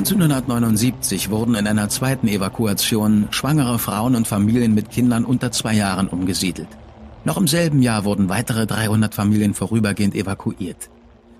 1979 0.00 1.28
wurden 1.28 1.54
in 1.54 1.66
einer 1.66 1.90
zweiten 1.90 2.26
Evakuation 2.26 3.28
schwangere 3.32 3.78
Frauen 3.78 4.16
und 4.16 4.26
Familien 4.26 4.72
mit 4.72 4.90
Kindern 4.90 5.26
unter 5.26 5.52
zwei 5.52 5.74
Jahren 5.74 6.08
umgesiedelt. 6.08 6.68
Noch 7.26 7.36
im 7.36 7.46
selben 7.46 7.82
Jahr 7.82 8.06
wurden 8.06 8.30
weitere 8.30 8.66
300 8.66 9.14
Familien 9.14 9.52
vorübergehend 9.52 10.14
evakuiert. 10.14 10.88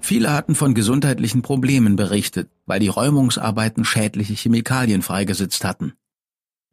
Viele 0.03 0.35
hatten 0.35 0.55
von 0.55 0.75
gesundheitlichen 0.75 1.41
Problemen 1.41 1.97
berichtet, 1.97 2.51
weil 2.67 2.81
die 2.81 2.89
Räumungsarbeiten 2.89 3.87
schädliche 3.87 4.35
Chemikalien 4.35 5.01
freigesetzt 5.01 5.65
hatten. 5.65 5.95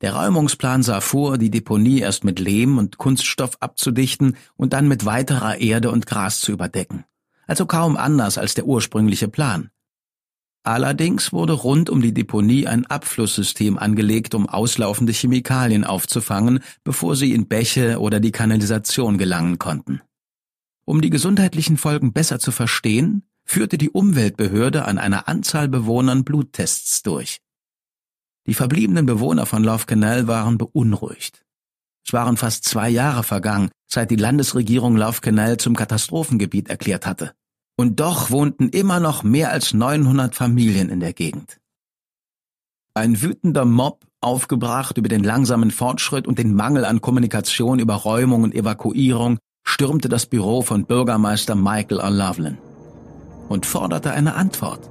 Der 0.01 0.13
Räumungsplan 0.13 0.83
sah 0.83 0.99
vor, 0.99 1.37
die 1.37 1.51
Deponie 1.51 1.99
erst 1.99 2.25
mit 2.25 2.39
Lehm 2.39 2.79
und 2.79 2.97
Kunststoff 2.97 3.55
abzudichten 3.61 4.35
und 4.57 4.73
dann 4.73 4.89
mit 4.89 5.05
weiterer 5.05 5.61
Erde 5.61 5.91
und 5.91 6.05
Gras 6.05 6.41
zu 6.41 6.51
überdecken. 6.51 7.05
Also 7.45 7.65
kaum 7.65 7.95
anders 7.95 8.37
als 8.37 8.55
der 8.55 8.65
ursprüngliche 8.65 9.29
Plan. 9.29 9.69
Allerdings 10.67 11.31
wurde 11.31 11.53
rund 11.53 11.89
um 11.89 12.01
die 12.01 12.13
Deponie 12.13 12.67
ein 12.67 12.85
Abflusssystem 12.85 13.77
angelegt, 13.77 14.35
um 14.35 14.49
auslaufende 14.49 15.13
Chemikalien 15.13 15.85
aufzufangen, 15.85 16.59
bevor 16.83 17.15
sie 17.15 17.31
in 17.31 17.47
Bäche 17.47 18.01
oder 18.01 18.19
die 18.19 18.33
Kanalisation 18.33 19.17
gelangen 19.17 19.59
konnten. 19.59 20.01
Um 20.83 20.99
die 20.99 21.09
gesundheitlichen 21.09 21.77
Folgen 21.77 22.11
besser 22.11 22.39
zu 22.39 22.51
verstehen, 22.51 23.23
führte 23.45 23.77
die 23.77 23.91
Umweltbehörde 23.91 24.83
an 24.83 24.97
einer 24.97 25.29
Anzahl 25.29 25.69
Bewohnern 25.69 26.25
Bluttests 26.25 27.01
durch. 27.01 27.39
Die 28.45 28.53
verbliebenen 28.53 29.05
Bewohner 29.05 29.45
von 29.45 29.63
Love 29.63 29.85
Canal 29.85 30.27
waren 30.27 30.57
beunruhigt. 30.57 31.45
Es 32.05 32.11
waren 32.11 32.35
fast 32.35 32.65
zwei 32.65 32.89
Jahre 32.89 33.23
vergangen, 33.23 33.69
seit 33.89 34.11
die 34.11 34.17
Landesregierung 34.17 34.97
Love 34.97 35.21
Canal 35.21 35.55
zum 35.55 35.77
Katastrophengebiet 35.77 36.67
erklärt 36.67 37.05
hatte. 37.05 37.36
Und 37.79 37.99
doch 37.99 38.31
wohnten 38.31 38.69
immer 38.69 38.99
noch 38.99 39.23
mehr 39.23 39.51
als 39.51 39.73
900 39.73 40.33
Familien 40.33 40.89
in 40.89 40.99
der 40.99 41.13
Gegend. 41.13 41.59
Ein 42.95 43.21
wütender 43.21 43.65
Mob, 43.65 44.03
aufgebracht 44.19 44.97
über 44.97 45.09
den 45.09 45.23
langsamen 45.23 45.69
Fortschritt 45.69 46.27
und 46.27 46.39
den 46.39 46.55
Mangel 46.55 46.85
an 46.85 47.01
Kommunikation 47.01 47.77
über 47.77 47.93
Räumung 47.93 48.41
und 48.41 48.55
Evakuierung, 48.55 49.37
stürmte 49.63 50.09
das 50.09 50.25
Büro 50.25 50.63
von 50.63 50.85
Bürgermeister 50.85 51.53
Michael 51.53 52.01
O'Loughlin 52.01 52.57
und 53.47 53.67
forderte 53.67 54.11
eine 54.11 54.33
Antwort. 54.33 54.89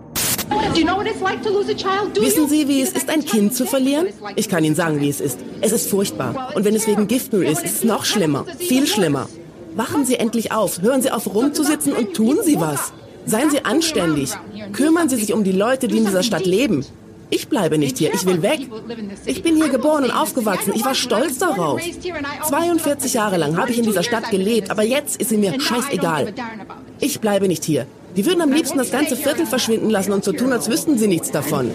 Wissen 2.21 2.49
Sie, 2.49 2.69
wie 2.69 2.83
es 2.83 2.93
ist, 2.93 3.11
ein 3.11 3.25
Kind 3.25 3.53
zu 3.53 3.67
verlieren? 3.67 4.07
Ich 4.37 4.49
kann 4.49 4.63
Ihnen 4.63 4.77
sagen, 4.77 5.01
wie 5.01 5.09
es 5.09 5.21
ist. 5.21 5.41
Es 5.61 5.73
ist 5.73 5.91
furchtbar. 5.91 6.53
Und 6.55 6.65
wenn 6.65 6.77
es 6.77 6.87
wegen 6.87 7.09
Giftmüll 7.09 7.47
ist, 7.47 7.65
ist 7.65 7.79
es 7.79 7.85
noch 7.85 8.05
schlimmer. 8.05 8.45
Viel 8.59 8.87
schlimmer. 8.87 9.29
Wachen 9.77 10.07
Sie 10.07 10.17
endlich 10.17 10.53
auf, 10.53 10.81
hören 10.81 11.03
Sie 11.03 11.11
auf 11.11 11.33
rumzusitzen 11.33 11.93
und 11.93 12.15
tun 12.15 12.39
Sie 12.43 12.59
was. 12.59 12.93
Seien 13.27 13.51
Sie 13.51 13.65
anständig. 13.65 14.33
Kümmern 14.73 15.11
Sie 15.11 15.17
sich 15.17 15.35
um 15.35 15.45
die 15.45 15.53
Leute, 15.53 15.87
die 15.87 15.99
in 15.99 16.07
dieser 16.07 16.23
Stadt 16.23 16.47
leben. 16.47 16.85
Ich 17.29 17.49
bleibe 17.49 17.77
nicht 17.77 17.99
hier, 17.99 18.15
ich 18.15 18.25
will 18.25 18.41
weg. 18.41 18.61
Ich 19.27 19.43
bin 19.43 19.57
hier 19.57 19.69
geboren 19.69 20.05
und 20.05 20.13
aufgewachsen, 20.13 20.73
ich 20.75 20.85
war 20.85 20.95
stolz 20.95 21.39
darauf. 21.39 21.81
42 22.49 23.15
Jahre 23.15 23.37
lang 23.37 23.59
habe 23.59 23.71
ich 23.71 23.79
in 23.79 23.85
dieser 23.85 24.03
Stadt 24.03 24.31
gelebt, 24.31 24.71
aber 24.71 24.83
jetzt 24.83 25.21
ist 25.21 25.29
sie 25.29 25.37
mir 25.37 25.61
scheißegal. 25.61 26.33
Ich 27.01 27.21
bleibe 27.21 27.47
nicht 27.47 27.65
hier. 27.65 27.87
Die 28.17 28.25
würden 28.25 28.41
am 28.41 28.51
liebsten 28.51 28.79
das 28.79 28.91
ganze 28.91 29.15
Viertel 29.15 29.45
verschwinden 29.45 29.91
lassen 29.91 30.13
und 30.13 30.25
so 30.25 30.33
tun, 30.33 30.51
als 30.51 30.71
wüssten 30.71 30.97
sie 30.97 31.07
nichts 31.07 31.31
davon. 31.31 31.71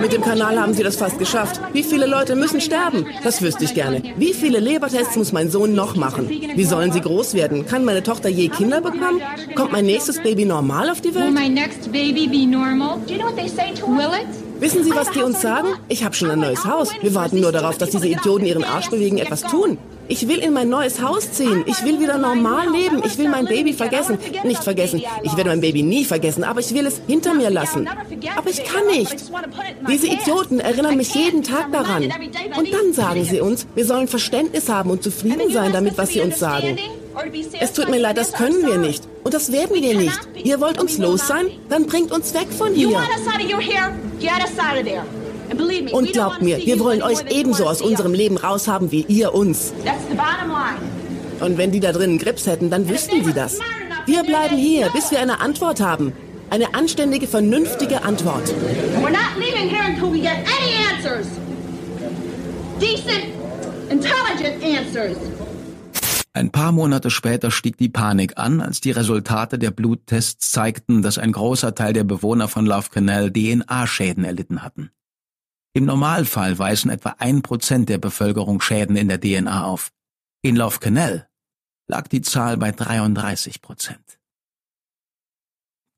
Mit 0.00 0.12
dem 0.12 0.22
Kanal 0.22 0.60
haben 0.60 0.74
sie 0.74 0.82
das 0.84 0.96
fast 0.96 1.18
geschafft. 1.18 1.60
Wie 1.72 1.82
viele 1.82 2.06
Leute 2.06 2.36
müssen 2.36 2.60
sterben? 2.60 3.06
Das 3.24 3.42
wüsste 3.42 3.64
ich 3.64 3.74
gerne. 3.74 4.02
Wie 4.16 4.32
viele 4.34 4.60
Lebertests 4.60 5.16
muss 5.16 5.32
mein 5.32 5.50
Sohn 5.50 5.74
noch 5.74 5.96
machen? 5.96 6.28
Wie 6.28 6.64
sollen 6.64 6.92
sie 6.92 7.00
groß 7.00 7.34
werden? 7.34 7.66
Kann 7.66 7.84
meine 7.84 8.04
Tochter 8.04 8.28
je 8.28 8.48
Kinder 8.48 8.80
bekommen? 8.80 9.20
Kommt 9.56 9.72
mein 9.72 9.86
nächstes 9.86 10.22
Baby 10.22 10.44
normal 10.44 10.90
auf 10.90 11.00
die 11.00 11.12
Welt? 11.12 11.34
Wissen 14.60 14.84
Sie, 14.84 14.94
was 14.94 15.10
die 15.10 15.22
uns 15.22 15.40
sagen? 15.40 15.68
Ich 15.88 16.04
habe 16.04 16.14
schon 16.14 16.30
ein 16.30 16.38
neues 16.38 16.64
Haus. 16.64 16.90
Wir 17.00 17.14
warten 17.16 17.40
nur 17.40 17.50
darauf, 17.50 17.78
dass 17.78 17.90
diese 17.90 18.06
Idioten 18.06 18.46
ihren 18.46 18.62
Arsch 18.62 18.90
bewegen, 18.90 19.18
etwas 19.18 19.42
tun. 19.42 19.76
Ich 20.08 20.28
will 20.28 20.38
in 20.38 20.52
mein 20.52 20.68
neues 20.68 21.00
Haus 21.00 21.32
ziehen. 21.32 21.64
Ich 21.66 21.84
will 21.84 22.00
wieder 22.00 22.18
normal 22.18 22.70
leben. 22.70 23.02
Ich 23.04 23.16
will 23.18 23.28
mein 23.28 23.46
Baby 23.46 23.72
vergessen. 23.72 24.18
Nicht 24.44 24.62
vergessen. 24.62 25.02
Ich 25.22 25.36
werde 25.36 25.50
mein 25.50 25.60
Baby 25.60 25.82
nie 25.82 26.04
vergessen, 26.04 26.44
aber 26.44 26.60
ich 26.60 26.74
will 26.74 26.86
es 26.86 27.00
hinter 27.06 27.34
mir 27.34 27.50
lassen. 27.50 27.88
Aber 28.36 28.50
ich 28.50 28.62
kann 28.64 28.86
nicht. 28.86 29.16
Diese 29.88 30.06
Idioten 30.08 30.60
erinnern 30.60 30.96
mich 30.96 31.14
jeden 31.14 31.42
Tag 31.42 31.72
daran. 31.72 32.12
Und 32.56 32.72
dann 32.72 32.92
sagen 32.92 33.24
sie 33.24 33.40
uns, 33.40 33.66
wir 33.74 33.86
sollen 33.86 34.08
Verständnis 34.08 34.68
haben 34.68 34.90
und 34.90 35.02
zufrieden 35.02 35.50
sein 35.50 35.72
damit, 35.72 35.96
was 35.96 36.10
sie 36.10 36.20
uns 36.20 36.38
sagen. 36.38 36.78
Es 37.60 37.72
tut 37.72 37.88
mir 37.88 37.98
leid, 37.98 38.16
das 38.16 38.32
können 38.32 38.66
wir 38.66 38.78
nicht. 38.78 39.04
Und 39.24 39.34
das 39.34 39.52
werden 39.52 39.74
wir 39.80 39.96
nicht. 39.96 40.18
Ihr 40.42 40.60
wollt 40.60 40.80
uns 40.80 40.98
los 40.98 41.26
sein? 41.26 41.46
Dann 41.68 41.86
bringt 41.86 42.10
uns 42.12 42.34
weg 42.34 42.48
von 42.56 42.74
hier. 42.74 43.02
Und 45.92 46.12
glaubt 46.12 46.42
mir, 46.42 46.58
wir 46.58 46.78
wollen 46.80 47.02
euch 47.02 47.18
ebenso 47.30 47.66
aus 47.66 47.82
unserem 47.82 48.14
Leben 48.14 48.36
raushaben 48.36 48.90
wie 48.90 49.04
ihr 49.08 49.34
uns. 49.34 49.72
Und 51.40 51.58
wenn 51.58 51.72
die 51.72 51.80
da 51.80 51.92
drinnen 51.92 52.18
Grips 52.18 52.46
hätten, 52.46 52.70
dann 52.70 52.88
wüssten 52.88 53.24
sie 53.24 53.32
das. 53.32 53.58
Wir 54.06 54.22
bleiben 54.22 54.56
hier, 54.56 54.90
bis 54.90 55.10
wir 55.10 55.20
eine 55.20 55.40
Antwort 55.40 55.80
haben. 55.80 56.12
Eine 56.50 56.74
anständige, 56.74 57.26
vernünftige 57.26 58.02
Antwort. 58.04 58.54
Ein 66.34 66.50
paar 66.50 66.72
Monate 66.72 67.10
später 67.10 67.50
stieg 67.50 67.76
die 67.76 67.88
Panik 67.88 68.38
an, 68.38 68.60
als 68.60 68.80
die 68.80 68.90
Resultate 68.90 69.58
der 69.58 69.70
Bluttests 69.70 70.50
zeigten, 70.50 71.02
dass 71.02 71.18
ein 71.18 71.32
großer 71.32 71.74
Teil 71.74 71.92
der 71.92 72.04
Bewohner 72.04 72.48
von 72.48 72.66
Love 72.66 72.88
Canal 72.90 73.30
DNA-Schäden 73.30 74.24
erlitten 74.24 74.62
hatten. 74.62 74.90
Im 75.74 75.86
Normalfall 75.86 76.58
weisen 76.58 76.90
etwa 76.90 77.16
ein 77.18 77.40
Prozent 77.40 77.88
der 77.88 77.98
Bevölkerung 77.98 78.60
Schäden 78.60 78.96
in 78.96 79.08
der 79.08 79.20
DNA 79.20 79.64
auf. 79.64 79.90
In 80.42 80.56
Love 80.56 80.80
Canal 80.80 81.28
lag 81.88 82.08
die 82.08 82.20
Zahl 82.20 82.58
bei 82.58 82.72
33 82.72 83.62
Prozent. 83.62 84.18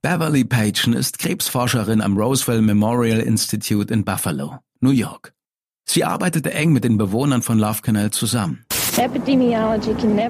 Beverly 0.02 0.44
Pagen 0.44 0.92
ist 0.92 1.18
Krebsforscherin 1.18 2.02
am 2.02 2.16
Roseville 2.16 2.62
Memorial 2.62 3.20
Institute 3.20 3.92
in 3.92 4.04
Buffalo, 4.04 4.60
New 4.80 4.90
York. 4.90 5.33
Sie 5.84 6.04
arbeitete 6.04 6.52
eng 6.52 6.72
mit 6.72 6.84
den 6.84 6.98
Bewohnern 6.98 7.42
von 7.42 7.58
Love 7.58 7.82
Canal 7.82 8.10
zusammen. 8.10 8.64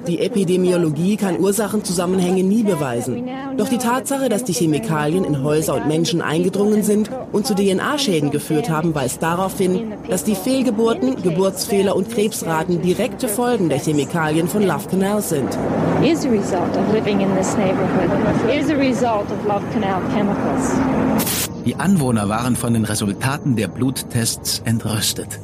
Die 0.06 0.20
Epidemiologie 0.20 1.16
kann 1.18 1.38
Ursachenzusammenhänge 1.38 2.42
nie 2.42 2.62
beweisen. 2.62 3.28
Doch 3.58 3.68
die 3.68 3.76
Tatsache, 3.76 4.30
dass 4.30 4.44
die 4.44 4.54
Chemikalien 4.54 5.24
in 5.24 5.42
Häuser 5.42 5.74
und 5.74 5.86
Menschen 5.86 6.22
eingedrungen 6.22 6.82
sind 6.82 7.10
und 7.32 7.46
zu 7.46 7.54
DNA-Schäden 7.54 8.30
geführt 8.30 8.70
haben, 8.70 8.94
weist 8.94 9.22
darauf 9.22 9.58
hin, 9.58 9.92
dass 10.08 10.24
die 10.24 10.34
Fehlgeburten, 10.34 11.22
Geburtsfehler 11.22 11.94
und 11.94 12.08
Krebsraten 12.10 12.80
direkte 12.80 13.28
Folgen 13.28 13.68
der 13.68 13.78
Chemikalien 13.78 14.48
von 14.48 14.62
Love 14.62 14.88
Canal 14.88 15.20
sind. 15.20 15.58
Die 21.64 21.76
Anwohner 21.76 22.28
waren 22.28 22.56
von 22.56 22.74
den 22.74 22.84
Resultaten 22.84 23.56
der 23.56 23.68
Bluttests 23.68 24.60
entrüstet. 24.66 25.40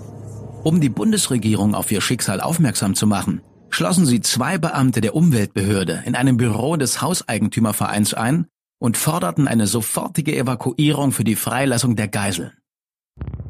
Um 0.62 0.80
die 0.80 0.90
Bundesregierung 0.90 1.74
auf 1.74 1.90
ihr 1.90 2.02
Schicksal 2.02 2.42
aufmerksam 2.42 2.94
zu 2.94 3.06
machen, 3.06 3.40
schlossen 3.70 4.04
sie 4.04 4.20
zwei 4.20 4.58
Beamte 4.58 5.00
der 5.00 5.16
Umweltbehörde 5.16 6.02
in 6.04 6.14
einem 6.14 6.36
Büro 6.36 6.76
des 6.76 7.00
Hauseigentümervereins 7.00 8.12
ein 8.12 8.46
und 8.78 8.98
forderten 8.98 9.48
eine 9.48 9.66
sofortige 9.66 10.36
Evakuierung 10.36 11.12
für 11.12 11.24
die 11.24 11.36
Freilassung 11.36 11.96
der 11.96 12.08
Geiseln. 12.08 12.52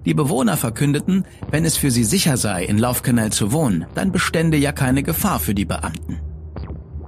Die 0.05 0.15
Bewohner 0.15 0.57
verkündeten, 0.57 1.25
wenn 1.51 1.65
es 1.65 1.77
für 1.77 1.91
sie 1.91 2.05
sicher 2.05 2.37
sei, 2.37 2.65
in 2.65 2.79
Laufkanal 2.79 3.33
zu 3.33 3.51
wohnen, 3.51 3.87
dann 3.95 4.13
bestände 4.13 4.57
ja 4.57 4.71
keine 4.71 5.03
Gefahr 5.03 5.41
für 5.41 5.55
die 5.55 5.65
Beamten. 5.65 6.21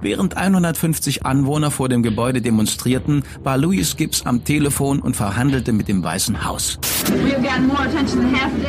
Während 0.03 0.35
150 0.35 1.25
Anwohner 1.25 1.71
vor 1.71 1.87
dem 1.87 2.03
Gebäude 2.03 2.41
demonstrierten, 2.41 3.23
war 3.41 3.57
Louis 3.57 3.95
Gibbs 3.95 4.25
am 4.25 4.43
Telefon 4.43 4.99
und 4.99 5.15
verhandelte 5.15 5.71
mit 5.71 5.87
dem 5.87 6.03
Weißen 6.03 6.43
Haus. 6.43 6.77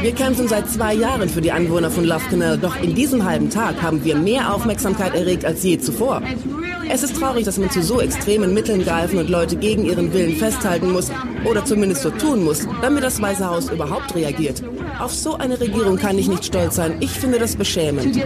Wir 0.00 0.12
kämpfen 0.12 0.46
seit 0.46 0.70
zwei 0.70 0.94
Jahren 0.94 1.28
für 1.28 1.40
die 1.40 1.50
Anwohner 1.50 1.90
von 1.90 2.04
Love 2.04 2.24
Canal, 2.30 2.56
doch 2.56 2.80
in 2.80 2.94
diesem 2.94 3.24
halben 3.24 3.50
Tag 3.50 3.82
haben 3.82 4.04
wir 4.04 4.16
mehr 4.16 4.54
Aufmerksamkeit 4.54 5.14
erregt 5.16 5.44
als 5.44 5.64
je 5.64 5.76
zuvor. 5.78 6.22
Es 6.88 7.02
ist 7.02 7.16
traurig, 7.16 7.44
dass 7.44 7.58
man 7.58 7.70
zu 7.70 7.82
so 7.82 8.00
extremen 8.00 8.54
Mitteln 8.54 8.82
greifen 8.84 9.18
und 9.18 9.28
Leute 9.28 9.56
gegen 9.56 9.84
ihren 9.84 10.12
Willen 10.12 10.36
festhalten 10.36 10.92
muss 10.92 11.10
oder 11.44 11.64
zumindest 11.64 12.02
so 12.02 12.10
tun 12.10 12.44
muss, 12.44 12.66
damit 12.82 13.02
das 13.02 13.20
Weiße 13.20 13.46
Haus 13.46 13.70
überhaupt 13.70 14.14
reagiert. 14.14 14.62
Auf 14.98 15.12
so 15.12 15.36
eine 15.36 15.58
Regierung 15.58 15.96
kann 15.96 16.18
ich 16.18 16.28
nicht 16.28 16.44
stolz 16.44 16.76
sein. 16.76 16.96
Ich 17.00 17.10
finde 17.10 17.38
das 17.38 17.56
beschämend. 17.56 18.16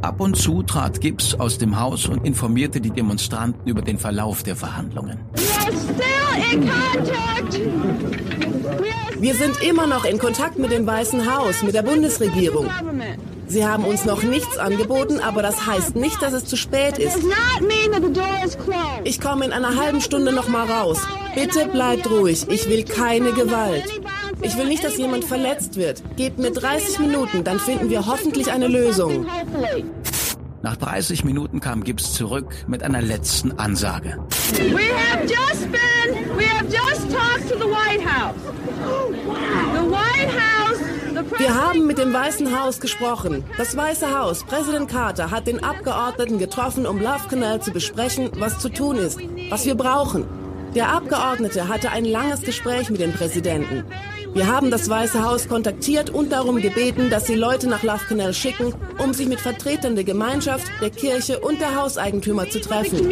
Ab 0.00 0.20
und 0.20 0.36
zu 0.36 0.62
trat 0.62 1.00
Gibbs 1.00 1.34
aus 1.34 1.58
dem 1.58 1.78
Haus 1.78 2.06
und 2.06 2.24
informierte 2.24 2.80
die 2.80 2.90
Demonstranten 2.90 3.68
über 3.68 3.82
den 3.82 3.98
Verlauf 3.98 4.44
der 4.44 4.54
Verhandlungen. 4.54 5.18
Wir 9.20 9.34
sind 9.34 9.62
immer 9.62 9.86
noch 9.86 10.04
in 10.04 10.18
Kontakt 10.18 10.58
mit 10.58 10.70
dem 10.70 10.86
Weißen 10.86 11.34
Haus, 11.34 11.62
mit 11.62 11.74
der 11.74 11.82
Bundesregierung. 11.82 12.68
Sie 13.48 13.66
haben 13.66 13.84
uns 13.84 14.04
noch 14.04 14.22
nichts 14.22 14.58
angeboten, 14.58 15.20
aber 15.20 15.42
das 15.42 15.66
heißt 15.66 15.96
nicht, 15.96 16.20
dass 16.22 16.34
es 16.34 16.44
zu 16.44 16.56
spät 16.56 16.98
ist. 16.98 17.18
Ich 19.04 19.20
komme 19.20 19.44
in 19.46 19.52
einer 19.52 19.76
halben 19.76 20.00
Stunde 20.00 20.32
noch 20.32 20.48
mal 20.48 20.70
raus. 20.70 21.00
Bitte 21.34 21.66
bleibt 21.66 22.08
ruhig. 22.10 22.46
Ich 22.48 22.68
will 22.68 22.84
keine 22.84 23.32
Gewalt. 23.32 23.84
Ich 24.42 24.56
will 24.56 24.66
nicht, 24.66 24.84
dass 24.84 24.96
jemand 24.98 25.24
verletzt 25.24 25.76
wird. 25.76 26.02
Gebt 26.16 26.38
mir 26.38 26.52
30 26.52 27.00
Minuten, 27.00 27.42
dann 27.42 27.58
finden 27.58 27.90
wir 27.90 28.06
hoffentlich 28.06 28.52
eine 28.52 28.68
Lösung. 28.68 29.26
Nach 30.68 30.76
30 30.76 31.24
Minuten 31.24 31.60
kam 31.60 31.82
Gibbs 31.82 32.12
zurück 32.12 32.54
mit 32.66 32.82
einer 32.82 33.00
letzten 33.00 33.58
Ansage. 33.58 34.18
We 34.52 34.92
have 34.92 35.22
just 35.22 35.62
been, 35.72 36.36
we 36.36 36.44
have 36.44 36.66
just 36.66 37.10
talked 37.10 37.48
to 37.48 37.56
the 37.56 37.64
White 37.64 38.04
House. 38.04 38.36
The 39.72 39.90
White 39.90 40.30
House 40.30 40.58
wir 41.38 41.54
haben 41.54 41.86
mit 41.86 41.96
dem 41.96 42.12
Weißen 42.12 42.60
Haus 42.60 42.80
gesprochen. 42.80 43.44
Das 43.56 43.78
Weiße 43.78 44.18
Haus, 44.18 44.44
Präsident 44.44 44.90
Carter, 44.90 45.30
hat 45.30 45.46
den 45.46 45.64
Abgeordneten 45.64 46.38
getroffen, 46.38 46.84
um 46.84 46.98
Love 47.00 47.28
Canal 47.30 47.62
zu 47.62 47.72
besprechen, 47.72 48.30
was 48.34 48.58
zu 48.58 48.68
tun 48.68 48.98
ist, 48.98 49.18
was 49.48 49.64
wir 49.64 49.74
brauchen. 49.74 50.26
Der 50.74 50.90
Abgeordnete 50.90 51.68
hatte 51.68 51.92
ein 51.92 52.04
langes 52.04 52.42
Gespräch 52.42 52.90
mit 52.90 53.00
dem 53.00 53.14
Präsidenten. 53.14 53.84
Wir 54.34 54.46
haben 54.46 54.70
das 54.70 54.88
Weiße 54.88 55.24
Haus 55.24 55.48
kontaktiert 55.48 56.10
und 56.10 56.30
darum 56.30 56.60
gebeten, 56.60 57.10
dass 57.10 57.26
sie 57.26 57.34
Leute 57.34 57.68
nach 57.68 57.82
Love 57.82 58.04
Canal 58.08 58.34
schicken, 58.34 58.74
um 58.98 59.14
sich 59.14 59.26
mit 59.26 59.40
Vertretern 59.40 59.94
der 59.94 60.04
Gemeinschaft, 60.04 60.66
der 60.80 60.90
Kirche 60.90 61.40
und 61.40 61.60
der 61.60 61.74
Hauseigentümer 61.74 62.48
zu 62.48 62.60
treffen. 62.60 63.10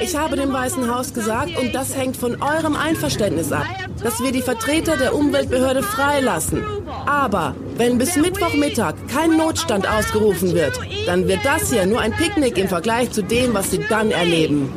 Ich 0.00 0.16
habe 0.16 0.36
dem 0.36 0.52
Weißen 0.52 0.94
Haus 0.94 1.12
gesagt, 1.12 1.58
und 1.58 1.74
das 1.74 1.96
hängt 1.96 2.16
von 2.16 2.40
eurem 2.42 2.76
Einverständnis 2.76 3.52
ab, 3.52 3.66
dass 4.02 4.20
wir 4.20 4.32
die 4.32 4.42
Vertreter 4.42 4.96
der 4.96 5.14
Umweltbehörde 5.14 5.82
freilassen. 5.82 6.62
Aber 7.06 7.54
wenn 7.76 7.98
bis 7.98 8.16
Mittwochmittag 8.16 8.94
kein 9.12 9.36
Notstand 9.36 9.88
ausgerufen 9.88 10.54
wird, 10.54 10.78
dann 11.06 11.26
wird 11.28 11.40
das 11.44 11.70
hier 11.70 11.86
nur 11.86 12.00
ein 12.00 12.12
Picknick 12.12 12.58
im 12.58 12.68
Vergleich 12.68 13.10
zu 13.10 13.22
dem, 13.22 13.54
was 13.54 13.70
sie 13.70 13.80
dann 13.88 14.10
erleben. 14.10 14.72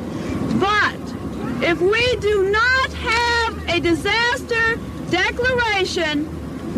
If 1.65 1.80
we 1.80 2.17
do 2.17 2.52
not 2.52 2.91
have 2.91 3.54
a 3.69 3.80
disaster 3.80 4.78
declaration 5.10 6.28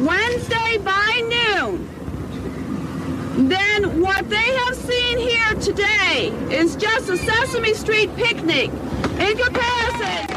Wednesday 0.06 0.78
by 0.78 1.22
noon, 1.28 1.90
then 3.50 4.00
what 4.00 4.30
they 4.30 4.54
have 4.64 4.76
seen 4.76 5.18
here 5.18 5.56
today 5.60 6.32
is 6.52 6.76
just 6.76 7.10
a 7.10 7.18
Sesame 7.18 7.74
Street 7.74 8.16
picnic 8.16 8.70
in 9.20 9.36
comparison. 9.38 10.28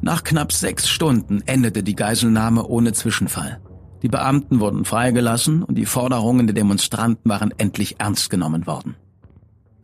Nach 0.00 0.24
knapp 0.24 0.50
sechs 0.50 0.88
Stunden 0.88 1.42
endete 1.46 1.82
die 1.82 1.94
Geiselnahme 1.94 2.66
ohne 2.66 2.94
Zwischenfall. 2.94 3.60
Die 4.02 4.08
Beamten 4.08 4.60
wurden 4.60 4.86
freigelassen 4.86 5.62
und 5.62 5.76
die 5.76 5.86
Forderungen 5.86 6.46
der 6.46 6.54
Demonstranten 6.54 7.30
waren 7.30 7.52
endlich 7.58 7.96
ernst 8.00 8.30
genommen 8.30 8.66
worden. 8.66 8.96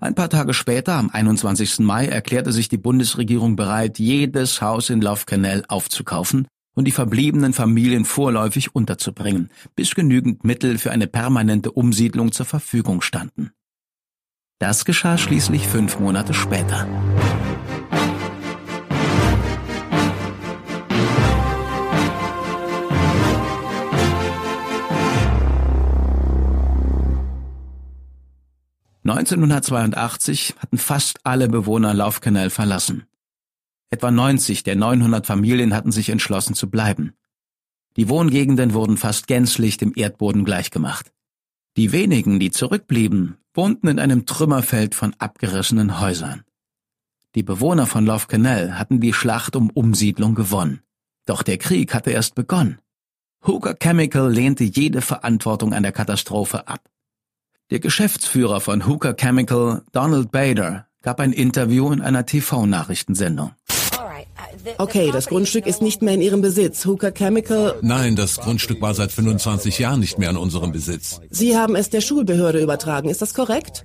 Ein 0.00 0.14
paar 0.14 0.30
Tage 0.30 0.54
später, 0.54 0.94
am 0.94 1.10
21. 1.10 1.80
Mai, 1.80 2.06
erklärte 2.06 2.52
sich 2.52 2.70
die 2.70 2.78
Bundesregierung 2.78 3.54
bereit, 3.54 3.98
jedes 3.98 4.62
Haus 4.62 4.88
in 4.88 5.02
Love 5.02 5.26
Canal 5.26 5.62
aufzukaufen 5.68 6.48
und 6.74 6.86
die 6.86 6.90
verbliebenen 6.90 7.52
Familien 7.52 8.06
vorläufig 8.06 8.74
unterzubringen, 8.74 9.50
bis 9.76 9.94
genügend 9.94 10.42
Mittel 10.42 10.78
für 10.78 10.90
eine 10.90 11.06
permanente 11.06 11.70
Umsiedlung 11.70 12.32
zur 12.32 12.46
Verfügung 12.46 13.02
standen. 13.02 13.50
Das 14.58 14.86
geschah 14.86 15.18
schließlich 15.18 15.66
fünf 15.66 16.00
Monate 16.00 16.32
später. 16.32 16.86
1982 29.02 30.56
hatten 30.58 30.76
fast 30.76 31.20
alle 31.24 31.48
Bewohner 31.48 31.94
Laufkanal 31.94 32.50
verlassen. 32.50 33.06
Etwa 33.88 34.10
90 34.10 34.62
der 34.62 34.76
900 34.76 35.26
Familien 35.26 35.74
hatten 35.74 35.90
sich 35.90 36.10
entschlossen 36.10 36.54
zu 36.54 36.68
bleiben. 36.70 37.14
Die 37.96 38.08
Wohngegenden 38.08 38.74
wurden 38.74 38.96
fast 38.96 39.26
gänzlich 39.26 39.78
dem 39.78 39.92
Erdboden 39.96 40.44
gleichgemacht. 40.44 41.12
Die 41.76 41.92
wenigen, 41.92 42.38
die 42.38 42.50
zurückblieben, 42.50 43.38
wohnten 43.54 43.88
in 43.88 43.98
einem 43.98 44.26
Trümmerfeld 44.26 44.94
von 44.94 45.14
abgerissenen 45.18 45.98
Häusern. 45.98 46.44
Die 47.34 47.42
Bewohner 47.42 47.86
von 47.86 48.04
Love 48.04 48.26
Canal 48.26 48.78
hatten 48.78 49.00
die 49.00 49.12
Schlacht 49.12 49.56
um 49.56 49.70
Umsiedlung 49.70 50.34
gewonnen. 50.34 50.80
Doch 51.26 51.42
der 51.42 51.58
Krieg 51.58 51.94
hatte 51.94 52.10
erst 52.10 52.34
begonnen. 52.34 52.80
Hooker 53.46 53.74
Chemical 53.80 54.30
lehnte 54.30 54.64
jede 54.64 55.00
Verantwortung 55.00 55.72
an 55.72 55.82
der 55.82 55.92
Katastrophe 55.92 56.68
ab. 56.68 56.90
Der 57.70 57.78
Geschäftsführer 57.78 58.60
von 58.60 58.88
Hooker 58.88 59.14
Chemical, 59.14 59.82
Donald 59.92 60.32
Bader, 60.32 60.86
gab 61.02 61.20
ein 61.20 61.32
Interview 61.32 61.92
in 61.92 62.00
einer 62.00 62.26
TV-Nachrichtensendung. 62.26 63.52
Okay, 64.78 65.10
das 65.12 65.26
Grundstück 65.26 65.66
ist 65.66 65.80
nicht 65.80 66.02
mehr 66.02 66.14
in 66.14 66.20
Ihrem 66.20 66.40
Besitz. 66.42 66.84
Hooker 66.84 67.12
Chemical. 67.12 67.76
Nein, 67.80 68.16
das 68.16 68.38
Grundstück 68.38 68.80
war 68.80 68.94
seit 68.94 69.12
25 69.12 69.78
Jahren 69.78 70.00
nicht 70.00 70.18
mehr 70.18 70.30
in 70.30 70.36
unserem 70.36 70.72
Besitz. 70.72 71.20
Sie 71.30 71.56
haben 71.56 71.76
es 71.76 71.90
der 71.90 72.00
Schulbehörde 72.00 72.60
übertragen, 72.60 73.08
ist 73.08 73.22
das 73.22 73.34
korrekt? 73.34 73.84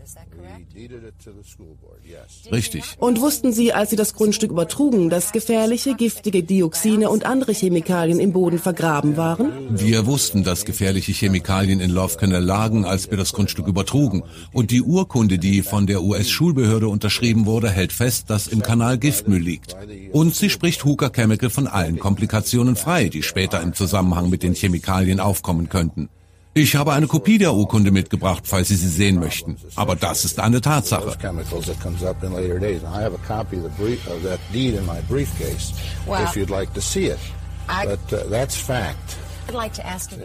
Richtig. 2.51 2.83
Und 2.97 3.21
wussten 3.21 3.53
Sie, 3.53 3.73
als 3.73 3.89
Sie 3.89 3.95
das 3.95 4.13
Grundstück 4.13 4.51
übertrugen, 4.51 5.09
dass 5.09 5.31
gefährliche, 5.31 5.95
giftige 5.95 6.43
Dioxine 6.43 7.09
und 7.09 7.25
andere 7.25 7.53
Chemikalien 7.53 8.19
im 8.19 8.33
Boden 8.33 8.59
vergraben 8.59 9.17
waren? 9.17 9.51
Wir 9.69 10.05
wussten, 10.05 10.43
dass 10.43 10.65
gefährliche 10.65 11.13
Chemikalien 11.13 11.79
in 11.79 11.91
Love 11.91 12.17
Canal 12.17 12.43
lagen, 12.43 12.85
als 12.85 13.09
wir 13.09 13.17
das 13.17 13.33
Grundstück 13.33 13.67
übertrugen. 13.67 14.23
Und 14.51 14.71
die 14.71 14.81
Urkunde, 14.81 15.39
die 15.39 15.61
von 15.61 15.88
der 15.88 16.03
US-Schulbehörde 16.03 16.88
unterschrieben 16.88 17.45
wurde, 17.45 17.69
hält 17.69 17.93
fest, 17.93 18.29
dass 18.29 18.47
im 18.47 18.61
Kanal 18.61 18.97
Giftmüll 18.97 19.41
liegt. 19.41 19.75
Und 20.11 20.35
sie 20.35 20.49
spricht 20.49 20.83
Hooker 20.85 21.09
Chemical 21.09 21.49
von 21.49 21.67
allen 21.67 21.99
Komplikationen 21.99 22.75
frei, 22.75 23.09
die 23.09 23.23
später 23.23 23.61
im 23.61 23.73
Zusammenhang 23.73 24.29
mit 24.29 24.43
den 24.43 24.53
Chemikalien 24.53 25.19
aufkommen 25.19 25.69
könnten. 25.69 26.09
Ich 26.57 26.73
habe 26.77 26.93
eine 26.93 27.05
Kopie 27.07 27.37
der 27.37 27.53
Urkunde 27.53 27.91
mitgebracht, 27.91 28.43
falls 28.45 28.69
Sie 28.69 28.77
sie 28.77 28.87
sehen 28.87 29.19
möchten. 29.19 29.57
Aber 29.75 29.97
das 29.97 30.23
ist 30.23 30.39
eine 30.39 30.61
Tatsache. 30.61 31.17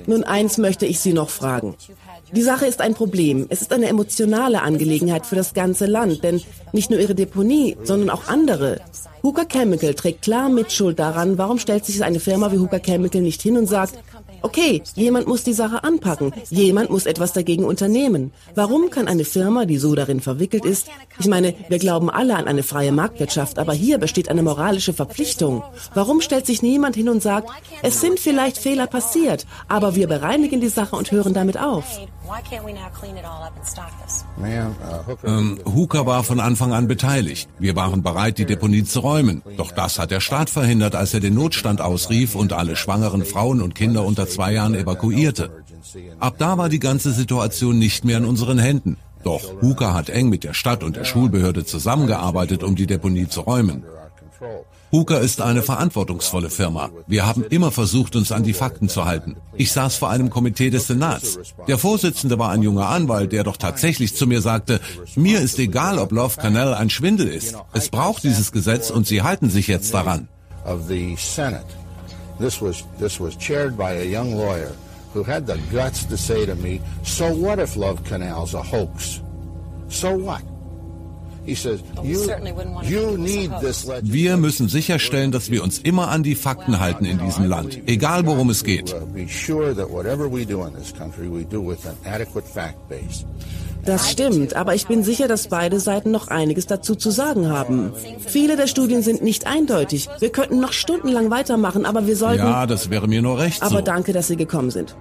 Nun 0.06 0.22
eins 0.22 0.58
möchte 0.58 0.86
ich 0.86 1.00
Sie 1.00 1.12
noch 1.12 1.30
fragen. 1.30 1.74
Die 2.32 2.42
Sache 2.42 2.66
ist 2.66 2.80
ein 2.80 2.94
Problem. 2.94 3.46
Es 3.48 3.60
ist 3.60 3.72
eine 3.72 3.88
emotionale 3.88 4.62
Angelegenheit 4.62 5.26
für 5.26 5.34
das 5.34 5.52
ganze 5.52 5.86
Land, 5.86 6.22
denn 6.22 6.40
nicht 6.72 6.90
nur 6.90 7.00
Ihre 7.00 7.16
Deponie, 7.16 7.76
sondern 7.82 8.08
auch 8.08 8.28
andere. 8.28 8.80
Hooker 9.24 9.46
Chemical 9.46 9.94
trägt 9.94 10.22
klar 10.22 10.48
Mitschuld 10.48 11.00
daran. 11.00 11.38
Warum 11.38 11.58
stellt 11.58 11.84
sich 11.84 12.04
eine 12.04 12.20
Firma 12.20 12.52
wie 12.52 12.58
Hooker 12.58 12.78
Chemical 12.78 13.20
nicht 13.20 13.42
hin 13.42 13.58
und 13.58 13.66
sagt, 13.66 13.98
Okay, 14.42 14.83
jemand 14.94 15.26
muss 15.26 15.44
die 15.44 15.53
Sache 15.53 15.85
anpacken. 15.85 16.33
Jemand 16.50 16.90
muss 16.90 17.07
etwas 17.07 17.33
dagegen 17.33 17.64
unternehmen. 17.64 18.33
Warum 18.55 18.90
kann 18.90 19.09
eine 19.09 19.24
Firma, 19.24 19.64
die 19.64 19.79
so 19.79 19.94
darin 19.94 20.20
verwickelt 20.20 20.64
ist, 20.64 20.88
ich 21.18 21.26
meine, 21.26 21.55
wir 21.68 21.79
glauben 21.79 22.11
alle 22.11 22.37
an 22.37 22.48
eine 22.48 22.62
freie 22.62 22.92
Marktwirtschaft, 22.92 23.59
aber 23.59 23.72
hier 23.74 23.98
besteht 23.98 24.29
eine 24.29 24.42
moralische 24.42 24.92
Verpflichtung. 24.92 25.62
Warum 25.94 26.20
stellt 26.20 26.46
sich 26.46 26.62
niemand 26.62 26.96
hin 26.96 27.09
und 27.09 27.22
sagt, 27.22 27.50
es 27.83 28.00
sind 28.00 28.18
vielleicht 28.18 28.59
Fehler 28.59 28.87
passiert, 28.87 29.46
aber 29.68 29.94
wir 29.94 30.09
bereinigen 30.09 30.61
die 30.61 30.68
Sache 30.68 30.96
und 30.96 31.11
hören 31.11 31.35
damit 31.35 31.59
auf? 31.61 31.85
Ähm, 35.24 35.59
Hooker 35.64 36.07
war 36.07 36.22
von 36.22 36.38
Anfang 36.38 36.72
an 36.72 36.87
beteiligt. 36.87 37.48
Wir 37.59 37.74
waren 37.74 38.03
bereit, 38.03 38.38
die 38.38 38.44
Deponie 38.44 38.85
zu 38.85 39.00
räumen. 39.00 39.42
Doch 39.57 39.72
das 39.72 39.98
hat 39.98 40.12
der 40.12 40.20
Staat 40.20 40.48
verhindert, 40.48 40.94
als 40.94 41.12
er 41.12 41.20
den 41.20 41.35
Notstand 41.35 41.81
ausrief 41.81 42.37
und 42.37 42.53
alle 42.53 42.76
schwangeren 42.76 43.24
Frauen 43.24 43.61
und 43.61 43.74
Kinder 43.74 44.05
unter 44.05 44.29
zwei 44.30 44.52
Jahren 44.52 44.74
evakuierte. 44.74 45.50
Ab 46.18 46.36
da 46.38 46.56
war 46.58 46.68
die 46.68 46.78
ganze 46.78 47.12
Situation 47.12 47.78
nicht 47.78 48.04
mehr 48.04 48.18
in 48.18 48.24
unseren 48.24 48.58
Händen. 48.58 48.96
Doch 49.22 49.42
Hooker 49.60 49.92
hat 49.92 50.08
eng 50.08 50.28
mit 50.28 50.44
der 50.44 50.54
Stadt 50.54 50.82
und 50.82 50.96
der 50.96 51.04
Schulbehörde 51.04 51.64
zusammengearbeitet, 51.64 52.62
um 52.62 52.74
die 52.74 52.86
Deponie 52.86 53.28
zu 53.28 53.42
räumen. 53.42 53.84
Hooker 54.92 55.20
ist 55.20 55.40
eine 55.40 55.62
verantwortungsvolle 55.62 56.50
Firma. 56.50 56.90
Wir 57.06 57.24
haben 57.24 57.44
immer 57.44 57.70
versucht, 57.70 58.16
uns 58.16 58.32
an 58.32 58.42
die 58.42 58.54
Fakten 58.54 58.88
zu 58.88 59.04
halten. 59.04 59.36
Ich 59.54 59.70
saß 59.70 59.94
vor 59.96 60.10
einem 60.10 60.30
Komitee 60.30 60.70
des 60.70 60.88
Senats. 60.88 61.38
Der 61.68 61.78
Vorsitzende 61.78 62.40
war 62.40 62.50
ein 62.50 62.62
junger 62.62 62.88
Anwalt, 62.88 63.30
der 63.30 63.44
doch 63.44 63.56
tatsächlich 63.56 64.16
zu 64.16 64.26
mir 64.26 64.40
sagte, 64.40 64.80
mir 65.14 65.40
ist 65.40 65.60
egal, 65.60 65.98
ob 65.98 66.10
Love 66.10 66.40
Canal 66.40 66.74
ein 66.74 66.90
Schwindel 66.90 67.28
ist. 67.28 67.54
Es 67.72 67.88
braucht 67.88 68.24
dieses 68.24 68.50
Gesetz 68.50 68.90
und 68.90 69.06
sie 69.06 69.22
halten 69.22 69.48
sich 69.48 69.68
jetzt 69.68 69.94
daran. 69.94 70.28
This 72.40 72.61
was, 72.61 72.85
this 72.98 73.20
was 73.20 73.37
chaired 73.37 73.76
by 73.76 73.92
a 73.92 74.05
young 74.05 74.35
lawyer 74.35 74.72
who 75.12 75.22
had 75.22 75.46
the 75.46 75.59
guts 75.70 76.07
to 76.07 76.16
say 76.16 76.46
to 76.46 76.55
me, 76.55 76.81
so 77.03 77.33
what 77.35 77.59
if 77.59 77.76
Love 77.76 78.03
Canal's 78.05 78.55
a 78.55 78.62
hoax? 78.62 79.20
So 79.88 80.16
what? 80.16 80.42
He 81.44 81.55
said 81.55 81.83
you 82.03 83.18
need 83.18 83.50
this 83.61 83.85
ledger 83.85 84.12
wir 84.12 84.37
müssen 84.37 84.68
sicherstellen, 84.68 85.33
dass 85.33 85.50
wir 85.50 85.62
uns 85.64 85.79
immer 85.79 86.09
an 86.09 86.22
die 86.22 86.35
Fakten 86.35 86.81
halten 86.81 87.05
in 87.05 87.18
diesem 87.18 87.46
Land, 87.46 87.81
egal 87.87 88.26
worum 88.26 88.50
es 88.50 88.62
geht. 88.62 88.94
Das 93.84 94.10
stimmt, 94.10 94.54
aber 94.54 94.74
ich 94.74 94.86
bin 94.86 95.02
sicher, 95.02 95.26
dass 95.26 95.48
beide 95.48 95.80
Seiten 95.80 96.10
noch 96.10 96.28
einiges 96.28 96.66
dazu 96.66 96.94
zu 96.94 97.10
sagen 97.10 97.48
haben. 97.48 97.92
Viele 98.26 98.56
der 98.56 98.66
Studien 98.66 99.02
sind 99.02 99.22
nicht 99.22 99.46
eindeutig. 99.46 100.08
Wir 100.18 100.30
könnten 100.30 100.60
noch 100.60 100.72
stundenlang 100.72 101.30
weitermachen, 101.30 101.86
aber 101.86 102.06
wir 102.06 102.16
sollten. 102.16 102.44
Ja, 102.44 102.66
das 102.66 102.90
wäre 102.90 103.08
mir 103.08 103.22
nur 103.22 103.38
recht. 103.38 103.62
Aber 103.62 103.78
so. 103.78 103.84
danke, 103.84 104.12
dass 104.12 104.28
Sie 104.28 104.36
gekommen 104.36 104.70
sind. 104.70 104.96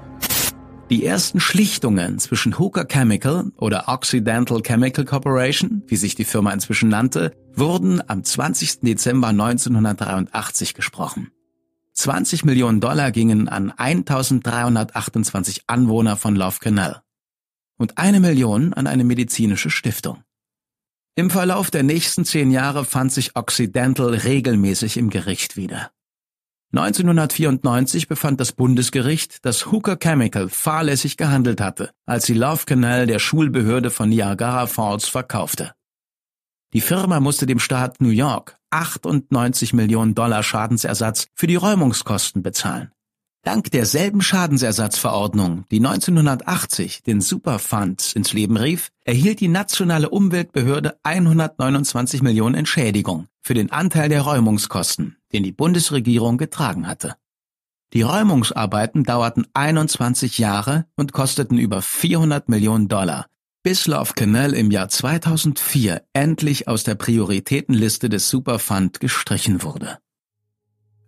Die 0.89 1.05
ersten 1.05 1.39
Schlichtungen 1.39 2.17
zwischen 2.17 2.57
Hooker 2.57 2.85
Chemical 2.85 3.51
oder 3.57 3.89
Occidental 3.89 4.61
Chemical 4.63 5.05
Corporation, 5.05 5.83
wie 5.85 5.97
sich 5.97 6.15
die 6.15 6.25
Firma 6.25 6.51
inzwischen 6.51 6.89
nannte, 6.89 7.33
wurden 7.53 8.01
am 8.07 8.23
20. 8.23 8.79
Dezember 8.81 9.27
1983 9.27 10.73
gesprochen. 10.73 11.29
20 11.93 12.43
Millionen 12.45 12.79
Dollar 12.79 13.11
gingen 13.11 13.49
an 13.49 13.71
1328 13.75 15.63
Anwohner 15.67 16.15
von 16.15 16.35
Love 16.35 16.57
Canal 16.59 17.03
und 17.79 17.97
eine 17.97 18.19
Million 18.19 18.73
an 18.75 18.85
eine 18.85 19.03
medizinische 19.03 19.71
Stiftung. 19.71 20.23
Im 21.15 21.31
Verlauf 21.31 21.71
der 21.71 21.83
nächsten 21.83 22.23
zehn 22.23 22.51
Jahre 22.51 22.85
fand 22.85 23.11
sich 23.11 23.35
Occidental 23.35 24.13
regelmäßig 24.13 24.97
im 24.97 25.09
Gericht 25.09 25.57
wieder. 25.57 25.91
1994 26.71 28.07
befand 28.07 28.39
das 28.39 28.51
Bundesgericht, 28.51 29.43
dass 29.43 29.71
Hooker 29.71 29.97
Chemical 29.97 30.49
fahrlässig 30.49 31.17
gehandelt 31.17 31.61
hatte, 31.61 31.89
als 32.05 32.27
sie 32.27 32.35
Love 32.35 32.65
Canal 32.65 33.07
der 33.07 33.17
Schulbehörde 33.17 33.89
von 33.89 34.09
Niagara 34.09 34.67
Falls 34.67 35.07
verkaufte. 35.07 35.73
Die 36.73 36.81
Firma 36.81 37.19
musste 37.19 37.47
dem 37.47 37.57
Staat 37.57 37.99
New 37.99 38.09
York 38.09 38.59
98 38.69 39.73
Millionen 39.73 40.13
Dollar 40.13 40.43
Schadensersatz 40.43 41.27
für 41.33 41.47
die 41.47 41.55
Räumungskosten 41.55 42.43
bezahlen. 42.43 42.91
Dank 43.43 43.71
derselben 43.71 44.21
Schadensersatzverordnung, 44.21 45.63
die 45.71 45.77
1980 45.77 47.03
den 47.03 47.21
Superfund 47.21 48.13
ins 48.13 48.33
Leben 48.33 48.57
rief, 48.57 48.91
erhielt 49.05 49.39
die 49.39 49.47
nationale 49.47 50.09
Umweltbehörde 50.09 50.97
129 51.03 52.21
Millionen 52.21 52.55
Entschädigung 52.55 53.27
für 53.41 53.53
den 53.53 53.71
Anteil 53.71 54.09
der 54.09 54.21
Räumungskosten, 54.23 55.15
den 55.31 55.43
die 55.43 55.53
Bundesregierung 55.53 56.37
getragen 56.37 56.85
hatte. 56.85 57.15
Die 57.93 58.01
Räumungsarbeiten 58.01 59.05
dauerten 59.05 59.47
21 59.53 60.37
Jahre 60.37 60.85
und 60.95 61.13
kosteten 61.13 61.57
über 61.57 61.81
400 61.81 62.49
Millionen 62.49 62.89
Dollar, 62.89 63.25
bis 63.63 63.87
Love 63.87 64.13
Canal 64.15 64.53
im 64.53 64.69
Jahr 64.69 64.89
2004 64.89 66.03
endlich 66.11 66.67
aus 66.67 66.83
der 66.83 66.95
Prioritätenliste 66.95 68.09
des 68.09 68.29
Superfund 68.29 68.99
gestrichen 68.99 69.63
wurde. 69.63 69.97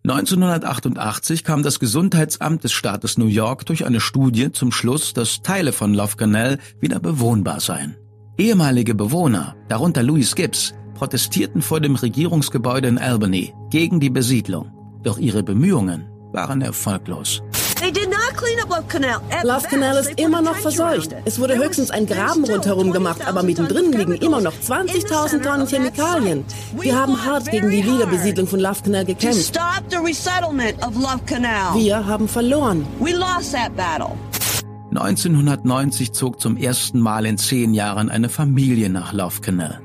1988 0.04 1.44
kam 1.44 1.62
das 1.62 1.80
Gesundheitsamt 1.80 2.64
des 2.64 2.72
Staates 2.72 3.20
New 3.20 3.28
York 3.28 3.68
durch 3.68 3.86
eine 3.86 4.00
Studie 4.00 4.52
zum 4.52 4.72
Schluss, 4.72 5.14
dass 5.14 5.44
Teile 5.44 5.72
von 5.74 5.94
Love 5.94 6.16
Canal 6.16 6.58
wieder 6.80 7.00
bewohnbar 7.00 7.60
seien. 7.60 7.96
Ehemalige 8.36 8.96
Bewohner, 8.96 9.56
darunter 9.68 10.02
Louis 10.02 10.34
Gibbs, 10.34 10.74
protestierten 10.96 11.62
vor 11.62 11.82
dem 11.82 11.96
Regierungsgebäude 11.96 12.88
in 12.88 12.98
Albany 12.98 13.54
gegen 13.70 14.00
die 14.00 14.10
Besiedlung. 14.10 14.72
Doch 15.04 15.20
ihre 15.20 15.44
Bemühungen 15.44 16.10
waren 16.32 16.62
erfolglos. 16.62 17.44
Love 19.44 19.68
Canal 19.68 19.98
ist 19.98 20.20
immer 20.20 20.42
noch 20.42 20.56
verseucht. 20.56 21.16
Es 21.26 21.40
wurde 21.40 21.58
höchstens 21.58 21.92
ein 21.92 22.06
Graben 22.06 22.44
rundherum 22.44 22.92
gemacht, 22.92 23.22
aber 23.26 23.44
mittendrin 23.44 23.92
liegen 23.92 24.16
immer 24.16 24.42
noch 24.42 24.54
20.000 24.54 25.42
Tonnen 25.42 25.68
Chemikalien. 25.68 26.44
Wir 26.80 26.98
haben 26.98 27.24
hart 27.26 27.50
gegen 27.52 27.70
die 27.70 27.86
Wiederbesiedlung 27.86 28.48
von 28.48 28.60
Love 28.60 28.82
Canal 28.84 29.06
gekämpft. 29.06 29.60
Wir 31.74 32.06
haben 32.06 32.28
verloren. 32.28 32.86
1990 34.90 36.12
zog 36.12 36.42
zum 36.42 36.58
ersten 36.58 37.00
Mal 37.00 37.26
in 37.26 37.38
zehn 37.38 37.74
Jahren 37.74 38.10
eine 38.10 38.28
Familie 38.28 38.90
nach 38.90 39.14
Love 39.14 39.40
Canal. 39.42 39.80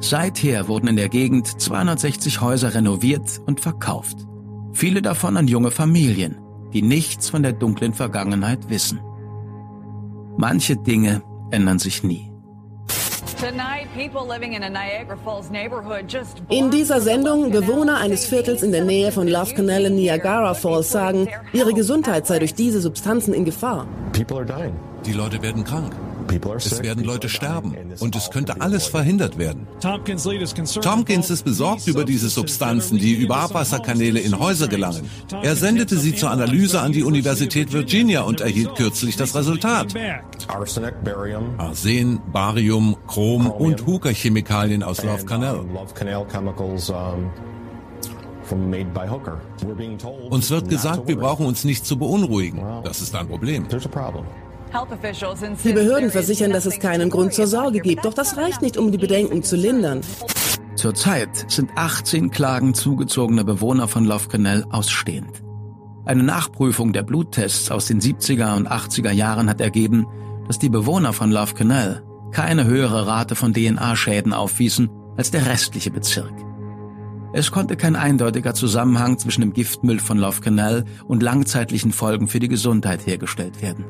Seither 0.00 0.68
wurden 0.68 0.88
in 0.88 0.96
der 0.96 1.08
Gegend 1.08 1.60
260 1.60 2.40
Häuser 2.40 2.74
renoviert 2.74 3.40
und 3.46 3.60
verkauft. 3.60 4.18
Viele 4.72 5.00
davon 5.00 5.36
an 5.36 5.48
junge 5.48 5.70
Familien, 5.70 6.36
die 6.72 6.82
nichts 6.82 7.30
von 7.30 7.42
der 7.42 7.52
dunklen 7.52 7.94
Vergangenheit 7.94 8.68
wissen. 8.68 9.00
Manche 10.36 10.76
Dinge 10.76 11.22
ändern 11.50 11.78
sich 11.78 12.02
nie. 12.02 12.30
In 16.48 16.70
dieser 16.70 17.00
Sendung 17.00 17.50
Bewohner 17.50 17.98
eines 17.98 18.24
Viertels 18.24 18.62
in 18.62 18.72
der 18.72 18.84
Nähe 18.84 19.10
von 19.10 19.26
Love 19.26 19.54
Canal 19.54 19.86
in 19.86 19.96
Niagara 19.96 20.54
Falls 20.54 20.90
sagen, 20.90 21.28
ihre 21.52 21.72
Gesundheit 21.74 22.26
sei 22.26 22.38
durch 22.38 22.54
diese 22.54 22.80
Substanzen 22.80 23.34
in 23.34 23.44
Gefahr. 23.44 23.86
Die 24.14 25.12
Leute 25.12 25.42
werden 25.42 25.64
krank. 25.64 25.92
Es 26.56 26.82
werden 26.82 27.04
Leute 27.04 27.28
sterben 27.28 27.76
und 28.00 28.16
es 28.16 28.30
könnte 28.30 28.60
alles 28.60 28.86
verhindert 28.86 29.38
werden. 29.38 29.66
Tompkins 29.80 31.30
ist 31.30 31.44
besorgt 31.44 31.86
über 31.86 32.04
diese 32.04 32.28
Substanzen, 32.28 32.98
die 32.98 33.14
über 33.14 33.36
Abwasserkanäle 33.38 34.20
in 34.20 34.38
Häuser 34.38 34.68
gelangen. 34.68 35.08
Er 35.42 35.56
sendete 35.56 35.96
sie 35.98 36.14
zur 36.14 36.30
Analyse 36.30 36.80
an 36.80 36.92
die 36.92 37.02
Universität 37.02 37.72
Virginia 37.72 38.22
und 38.22 38.40
erhielt 38.40 38.74
kürzlich 38.76 39.16
das 39.16 39.34
Resultat. 39.34 39.94
Arsen, 41.58 42.20
Barium, 42.32 42.96
Chrom 43.06 43.50
und 43.50 43.86
Hooker-Chemikalien 43.86 44.82
aus 44.82 45.02
Love 45.02 45.24
Canal. 45.24 45.64
Uns 50.30 50.50
wird 50.50 50.68
gesagt, 50.68 51.08
wir 51.08 51.16
brauchen 51.16 51.46
uns 51.46 51.64
nicht 51.64 51.86
zu 51.86 51.96
beunruhigen. 51.96 52.62
Das 52.84 53.00
ist 53.00 53.14
ein 53.14 53.28
Problem. 53.28 53.66
Die 55.64 55.72
Behörden 55.72 56.10
versichern, 56.10 56.50
dass 56.50 56.66
es 56.66 56.78
keinen 56.78 57.10
Grund 57.10 57.34
zur 57.34 57.46
Sorge 57.46 57.80
gibt, 57.80 58.04
doch 58.04 58.14
das 58.14 58.36
reicht 58.36 58.62
nicht, 58.62 58.76
um 58.76 58.90
die 58.90 58.98
Bedenken 58.98 59.42
zu 59.42 59.56
lindern. 59.56 60.00
Zurzeit 60.76 61.50
sind 61.50 61.70
18 61.76 62.30
Klagen 62.30 62.74
zugezogener 62.74 63.44
Bewohner 63.44 63.86
von 63.86 64.04
Love 64.04 64.28
Canal 64.28 64.64
ausstehend. 64.70 65.42
Eine 66.04 66.22
Nachprüfung 66.22 66.92
der 66.92 67.02
Bluttests 67.02 67.70
aus 67.70 67.86
den 67.86 68.00
70er 68.00 68.56
und 68.56 68.68
80er 68.68 69.12
Jahren 69.12 69.48
hat 69.48 69.60
ergeben, 69.60 70.06
dass 70.48 70.58
die 70.58 70.70
Bewohner 70.70 71.12
von 71.12 71.30
Love 71.30 71.54
Canal 71.54 72.02
keine 72.32 72.64
höhere 72.64 73.06
Rate 73.06 73.34
von 73.34 73.52
DNA-Schäden 73.52 74.32
aufwiesen 74.32 74.90
als 75.16 75.30
der 75.30 75.46
restliche 75.46 75.90
Bezirk. 75.90 76.32
Es 77.34 77.50
konnte 77.50 77.76
kein 77.76 77.96
eindeutiger 77.96 78.54
Zusammenhang 78.54 79.18
zwischen 79.18 79.42
dem 79.42 79.52
Giftmüll 79.52 80.00
von 80.00 80.18
Love 80.18 80.40
Canal 80.40 80.84
und 81.06 81.22
langzeitlichen 81.22 81.92
Folgen 81.92 82.28
für 82.28 82.40
die 82.40 82.48
Gesundheit 82.48 83.06
hergestellt 83.06 83.62
werden. 83.62 83.84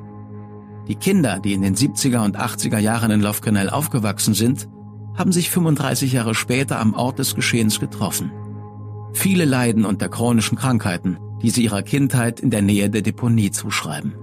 Die 0.89 0.97
Kinder, 0.97 1.39
die 1.39 1.53
in 1.53 1.63
den 1.63 1.77
70er 1.77 2.25
und 2.25 2.39
80er 2.39 2.79
Jahren 2.79 3.13
in 3.13 3.21
Love 3.21 3.41
Canal 3.41 3.71
aufgewachsen 3.71 4.35
sind, 4.35 4.69
haben 5.15 5.31
sich 5.31 5.51
35 5.51 6.13
Jahre 6.13 6.35
später 6.35 6.81
am 6.81 6.95
Ort 6.95 7.19
des 7.19 7.35
Geschehens 7.37 7.79
getroffen. 7.79 8.33
Viele 9.13 9.45
leiden 9.45 9.85
unter 9.85 10.09
chronischen 10.09 10.59
Krankheiten, 10.59 11.19
die 11.43 11.51
sie 11.51 11.65
ihrer 11.65 11.83
Kindheit 11.83 12.41
in 12.41 12.51
der 12.51 12.63
Nähe 12.63 12.91
der 12.91 13.03
Deponie 13.03 13.51
zuschreiben. 13.51 14.15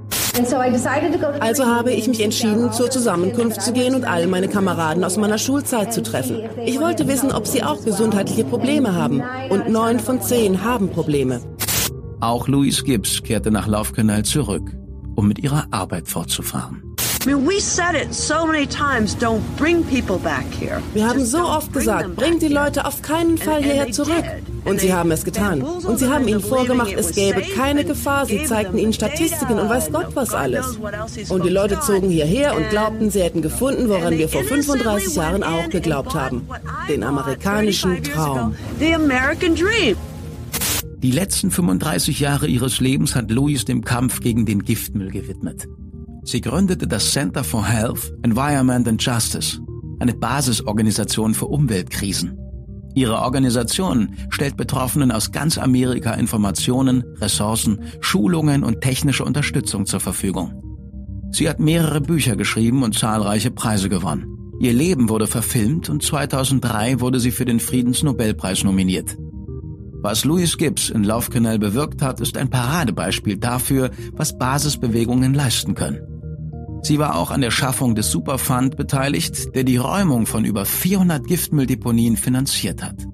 Also 1.40 1.66
habe 1.66 1.92
ich 1.92 2.08
mich 2.08 2.24
entschieden, 2.24 2.72
zur 2.72 2.90
Zusammenkunft 2.90 3.62
zu 3.62 3.72
gehen 3.72 3.96
und 3.96 4.06
all 4.06 4.28
meine 4.28 4.48
Kameraden 4.48 5.04
aus 5.04 5.18
meiner 5.18 5.38
Schulzeit 5.38 5.94
zu 5.94 6.04
treffen. 6.04 6.42
Ich 6.66 6.80
wollte 6.80 7.08
wissen, 7.08 7.32
ob 7.32 7.48
sie 7.48 7.64
auch 7.64 7.84
gesundheitliche 7.84 8.44
Probleme 8.44 8.96
haben. 8.96 9.22
Und 9.50 9.70
neun 9.70 10.00
von 10.00 10.22
zehn 10.22 10.64
haben 10.64 10.90
Probleme. 10.90 11.42
Auch 12.20 12.48
Louise 12.48 12.84
Gibbs 12.84 13.24
kehrte 13.24 13.52
nach 13.52 13.68
Love 13.68 13.94
Canal 13.94 14.24
zurück 14.24 14.72
um 15.20 15.28
mit 15.28 15.40
ihrer 15.40 15.68
Arbeit 15.72 16.08
fortzufahren. 16.08 16.96
Wir 20.94 21.10
haben 21.10 21.26
so 21.26 21.40
oft 21.40 21.74
gesagt, 21.74 22.16
bringt 22.16 22.42
die 22.42 22.48
Leute 22.48 22.86
auf 22.86 23.02
keinen 23.02 23.38
Fall 23.38 23.62
hierher 23.62 23.92
zurück. 23.92 24.24
Und 24.64 24.80
sie 24.80 24.94
haben 24.94 25.12
es 25.12 25.26
getan. 25.26 25.62
Und 25.62 26.00
sie 26.00 26.08
haben 26.08 26.26
ihnen 26.26 26.40
vorgemacht, 26.40 26.94
es 26.94 27.12
gäbe 27.12 27.42
keine 27.42 27.84
Gefahr. 27.84 28.26
Sie 28.26 28.46
zeigten 28.46 28.78
ihnen 28.78 28.94
Statistiken 28.94 29.60
und 29.60 29.68
weiß 29.68 29.92
Gott 29.92 30.16
was 30.16 30.34
alles. 30.34 30.80
Und 31.28 31.44
die 31.44 31.50
Leute 31.50 31.82
zogen 31.82 32.10
hierher 32.10 32.56
und 32.56 32.70
glaubten, 32.70 33.12
sie 33.12 33.22
hätten 33.22 33.42
gefunden, 33.42 33.90
woran 33.90 34.18
wir 34.18 34.30
vor 34.30 34.44
35 34.44 35.16
Jahren 35.16 35.44
auch 35.44 35.70
geglaubt 35.70 36.14
haben. 36.14 36.48
Den 36.88 37.04
amerikanischen 37.04 38.02
Traum. 38.04 38.56
Die 41.02 41.12
letzten 41.12 41.50
35 41.50 42.20
Jahre 42.20 42.48
ihres 42.48 42.82
Lebens 42.82 43.16
hat 43.16 43.32
Louise 43.32 43.64
dem 43.64 43.86
Kampf 43.86 44.20
gegen 44.20 44.46
den 44.46 44.64
Giftmüll 44.64 45.12
gewidmet. 45.12 45.66
Sie 46.24 46.42
gründete 46.42 46.88
das 46.88 47.14
Center 47.14 47.46
for 47.46 47.66
Health, 47.66 48.14
Environment 48.22 48.86
and 48.86 49.02
Justice, 49.02 49.62
eine 50.00 50.14
Basisorganisation 50.14 51.34
für 51.34 51.46
Umweltkrisen. 51.46 52.38
Ihre 52.96 53.20
Organisation 53.20 54.14
stellt 54.30 54.58
Betroffenen 54.58 55.14
aus 55.14 55.32
ganz 55.32 55.58
Amerika 55.58 56.16
Informationen, 56.16 57.06
Ressourcen, 57.22 57.80
Schulungen 58.02 58.66
und 58.66 58.82
technische 58.82 59.24
Unterstützung 59.24 59.86
zur 59.86 60.02
Verfügung. 60.02 60.62
Sie 61.32 61.48
hat 61.48 61.62
mehrere 61.62 62.02
Bücher 62.02 62.36
geschrieben 62.36 62.84
und 62.84 63.00
zahlreiche 63.00 63.52
Preise 63.52 63.88
gewonnen. 63.88 64.26
Ihr 64.60 64.74
Leben 64.74 65.08
wurde 65.08 65.28
verfilmt 65.28 65.90
und 65.90 66.04
2003 66.04 67.00
wurde 67.00 67.22
sie 67.22 67.32
für 67.32 67.46
den 67.46 67.62
Friedensnobelpreis 67.62 68.66
nominiert. 68.66 69.16
Was 70.02 70.24
Louis 70.24 70.58
Gibbs 70.58 70.90
in 70.90 71.04
Love 71.04 71.30
Canal 71.30 71.60
bewirkt 71.60 72.02
hat, 72.02 72.22
ist 72.22 72.38
ein 72.38 72.50
Paradebeispiel 72.50 73.38
dafür, 73.38 73.92
was 74.14 74.38
Basisbewegungen 74.38 75.34
leisten 75.34 75.76
können. 75.76 76.00
Sie 76.84 77.00
war 77.00 77.18
auch 77.18 77.32
an 77.32 77.42
der 77.42 77.52
Schaffung 77.52 77.96
des 77.96 78.10
Superfund 78.10 78.78
beteiligt, 78.78 79.54
der 79.56 79.66
die 79.66 79.76
Räumung 79.76 80.26
von 80.26 80.46
über 80.46 80.66
400 80.66 81.28
Giftmülldeponien 81.28 82.16
finanziert 82.16 82.82
hat. 82.82 83.06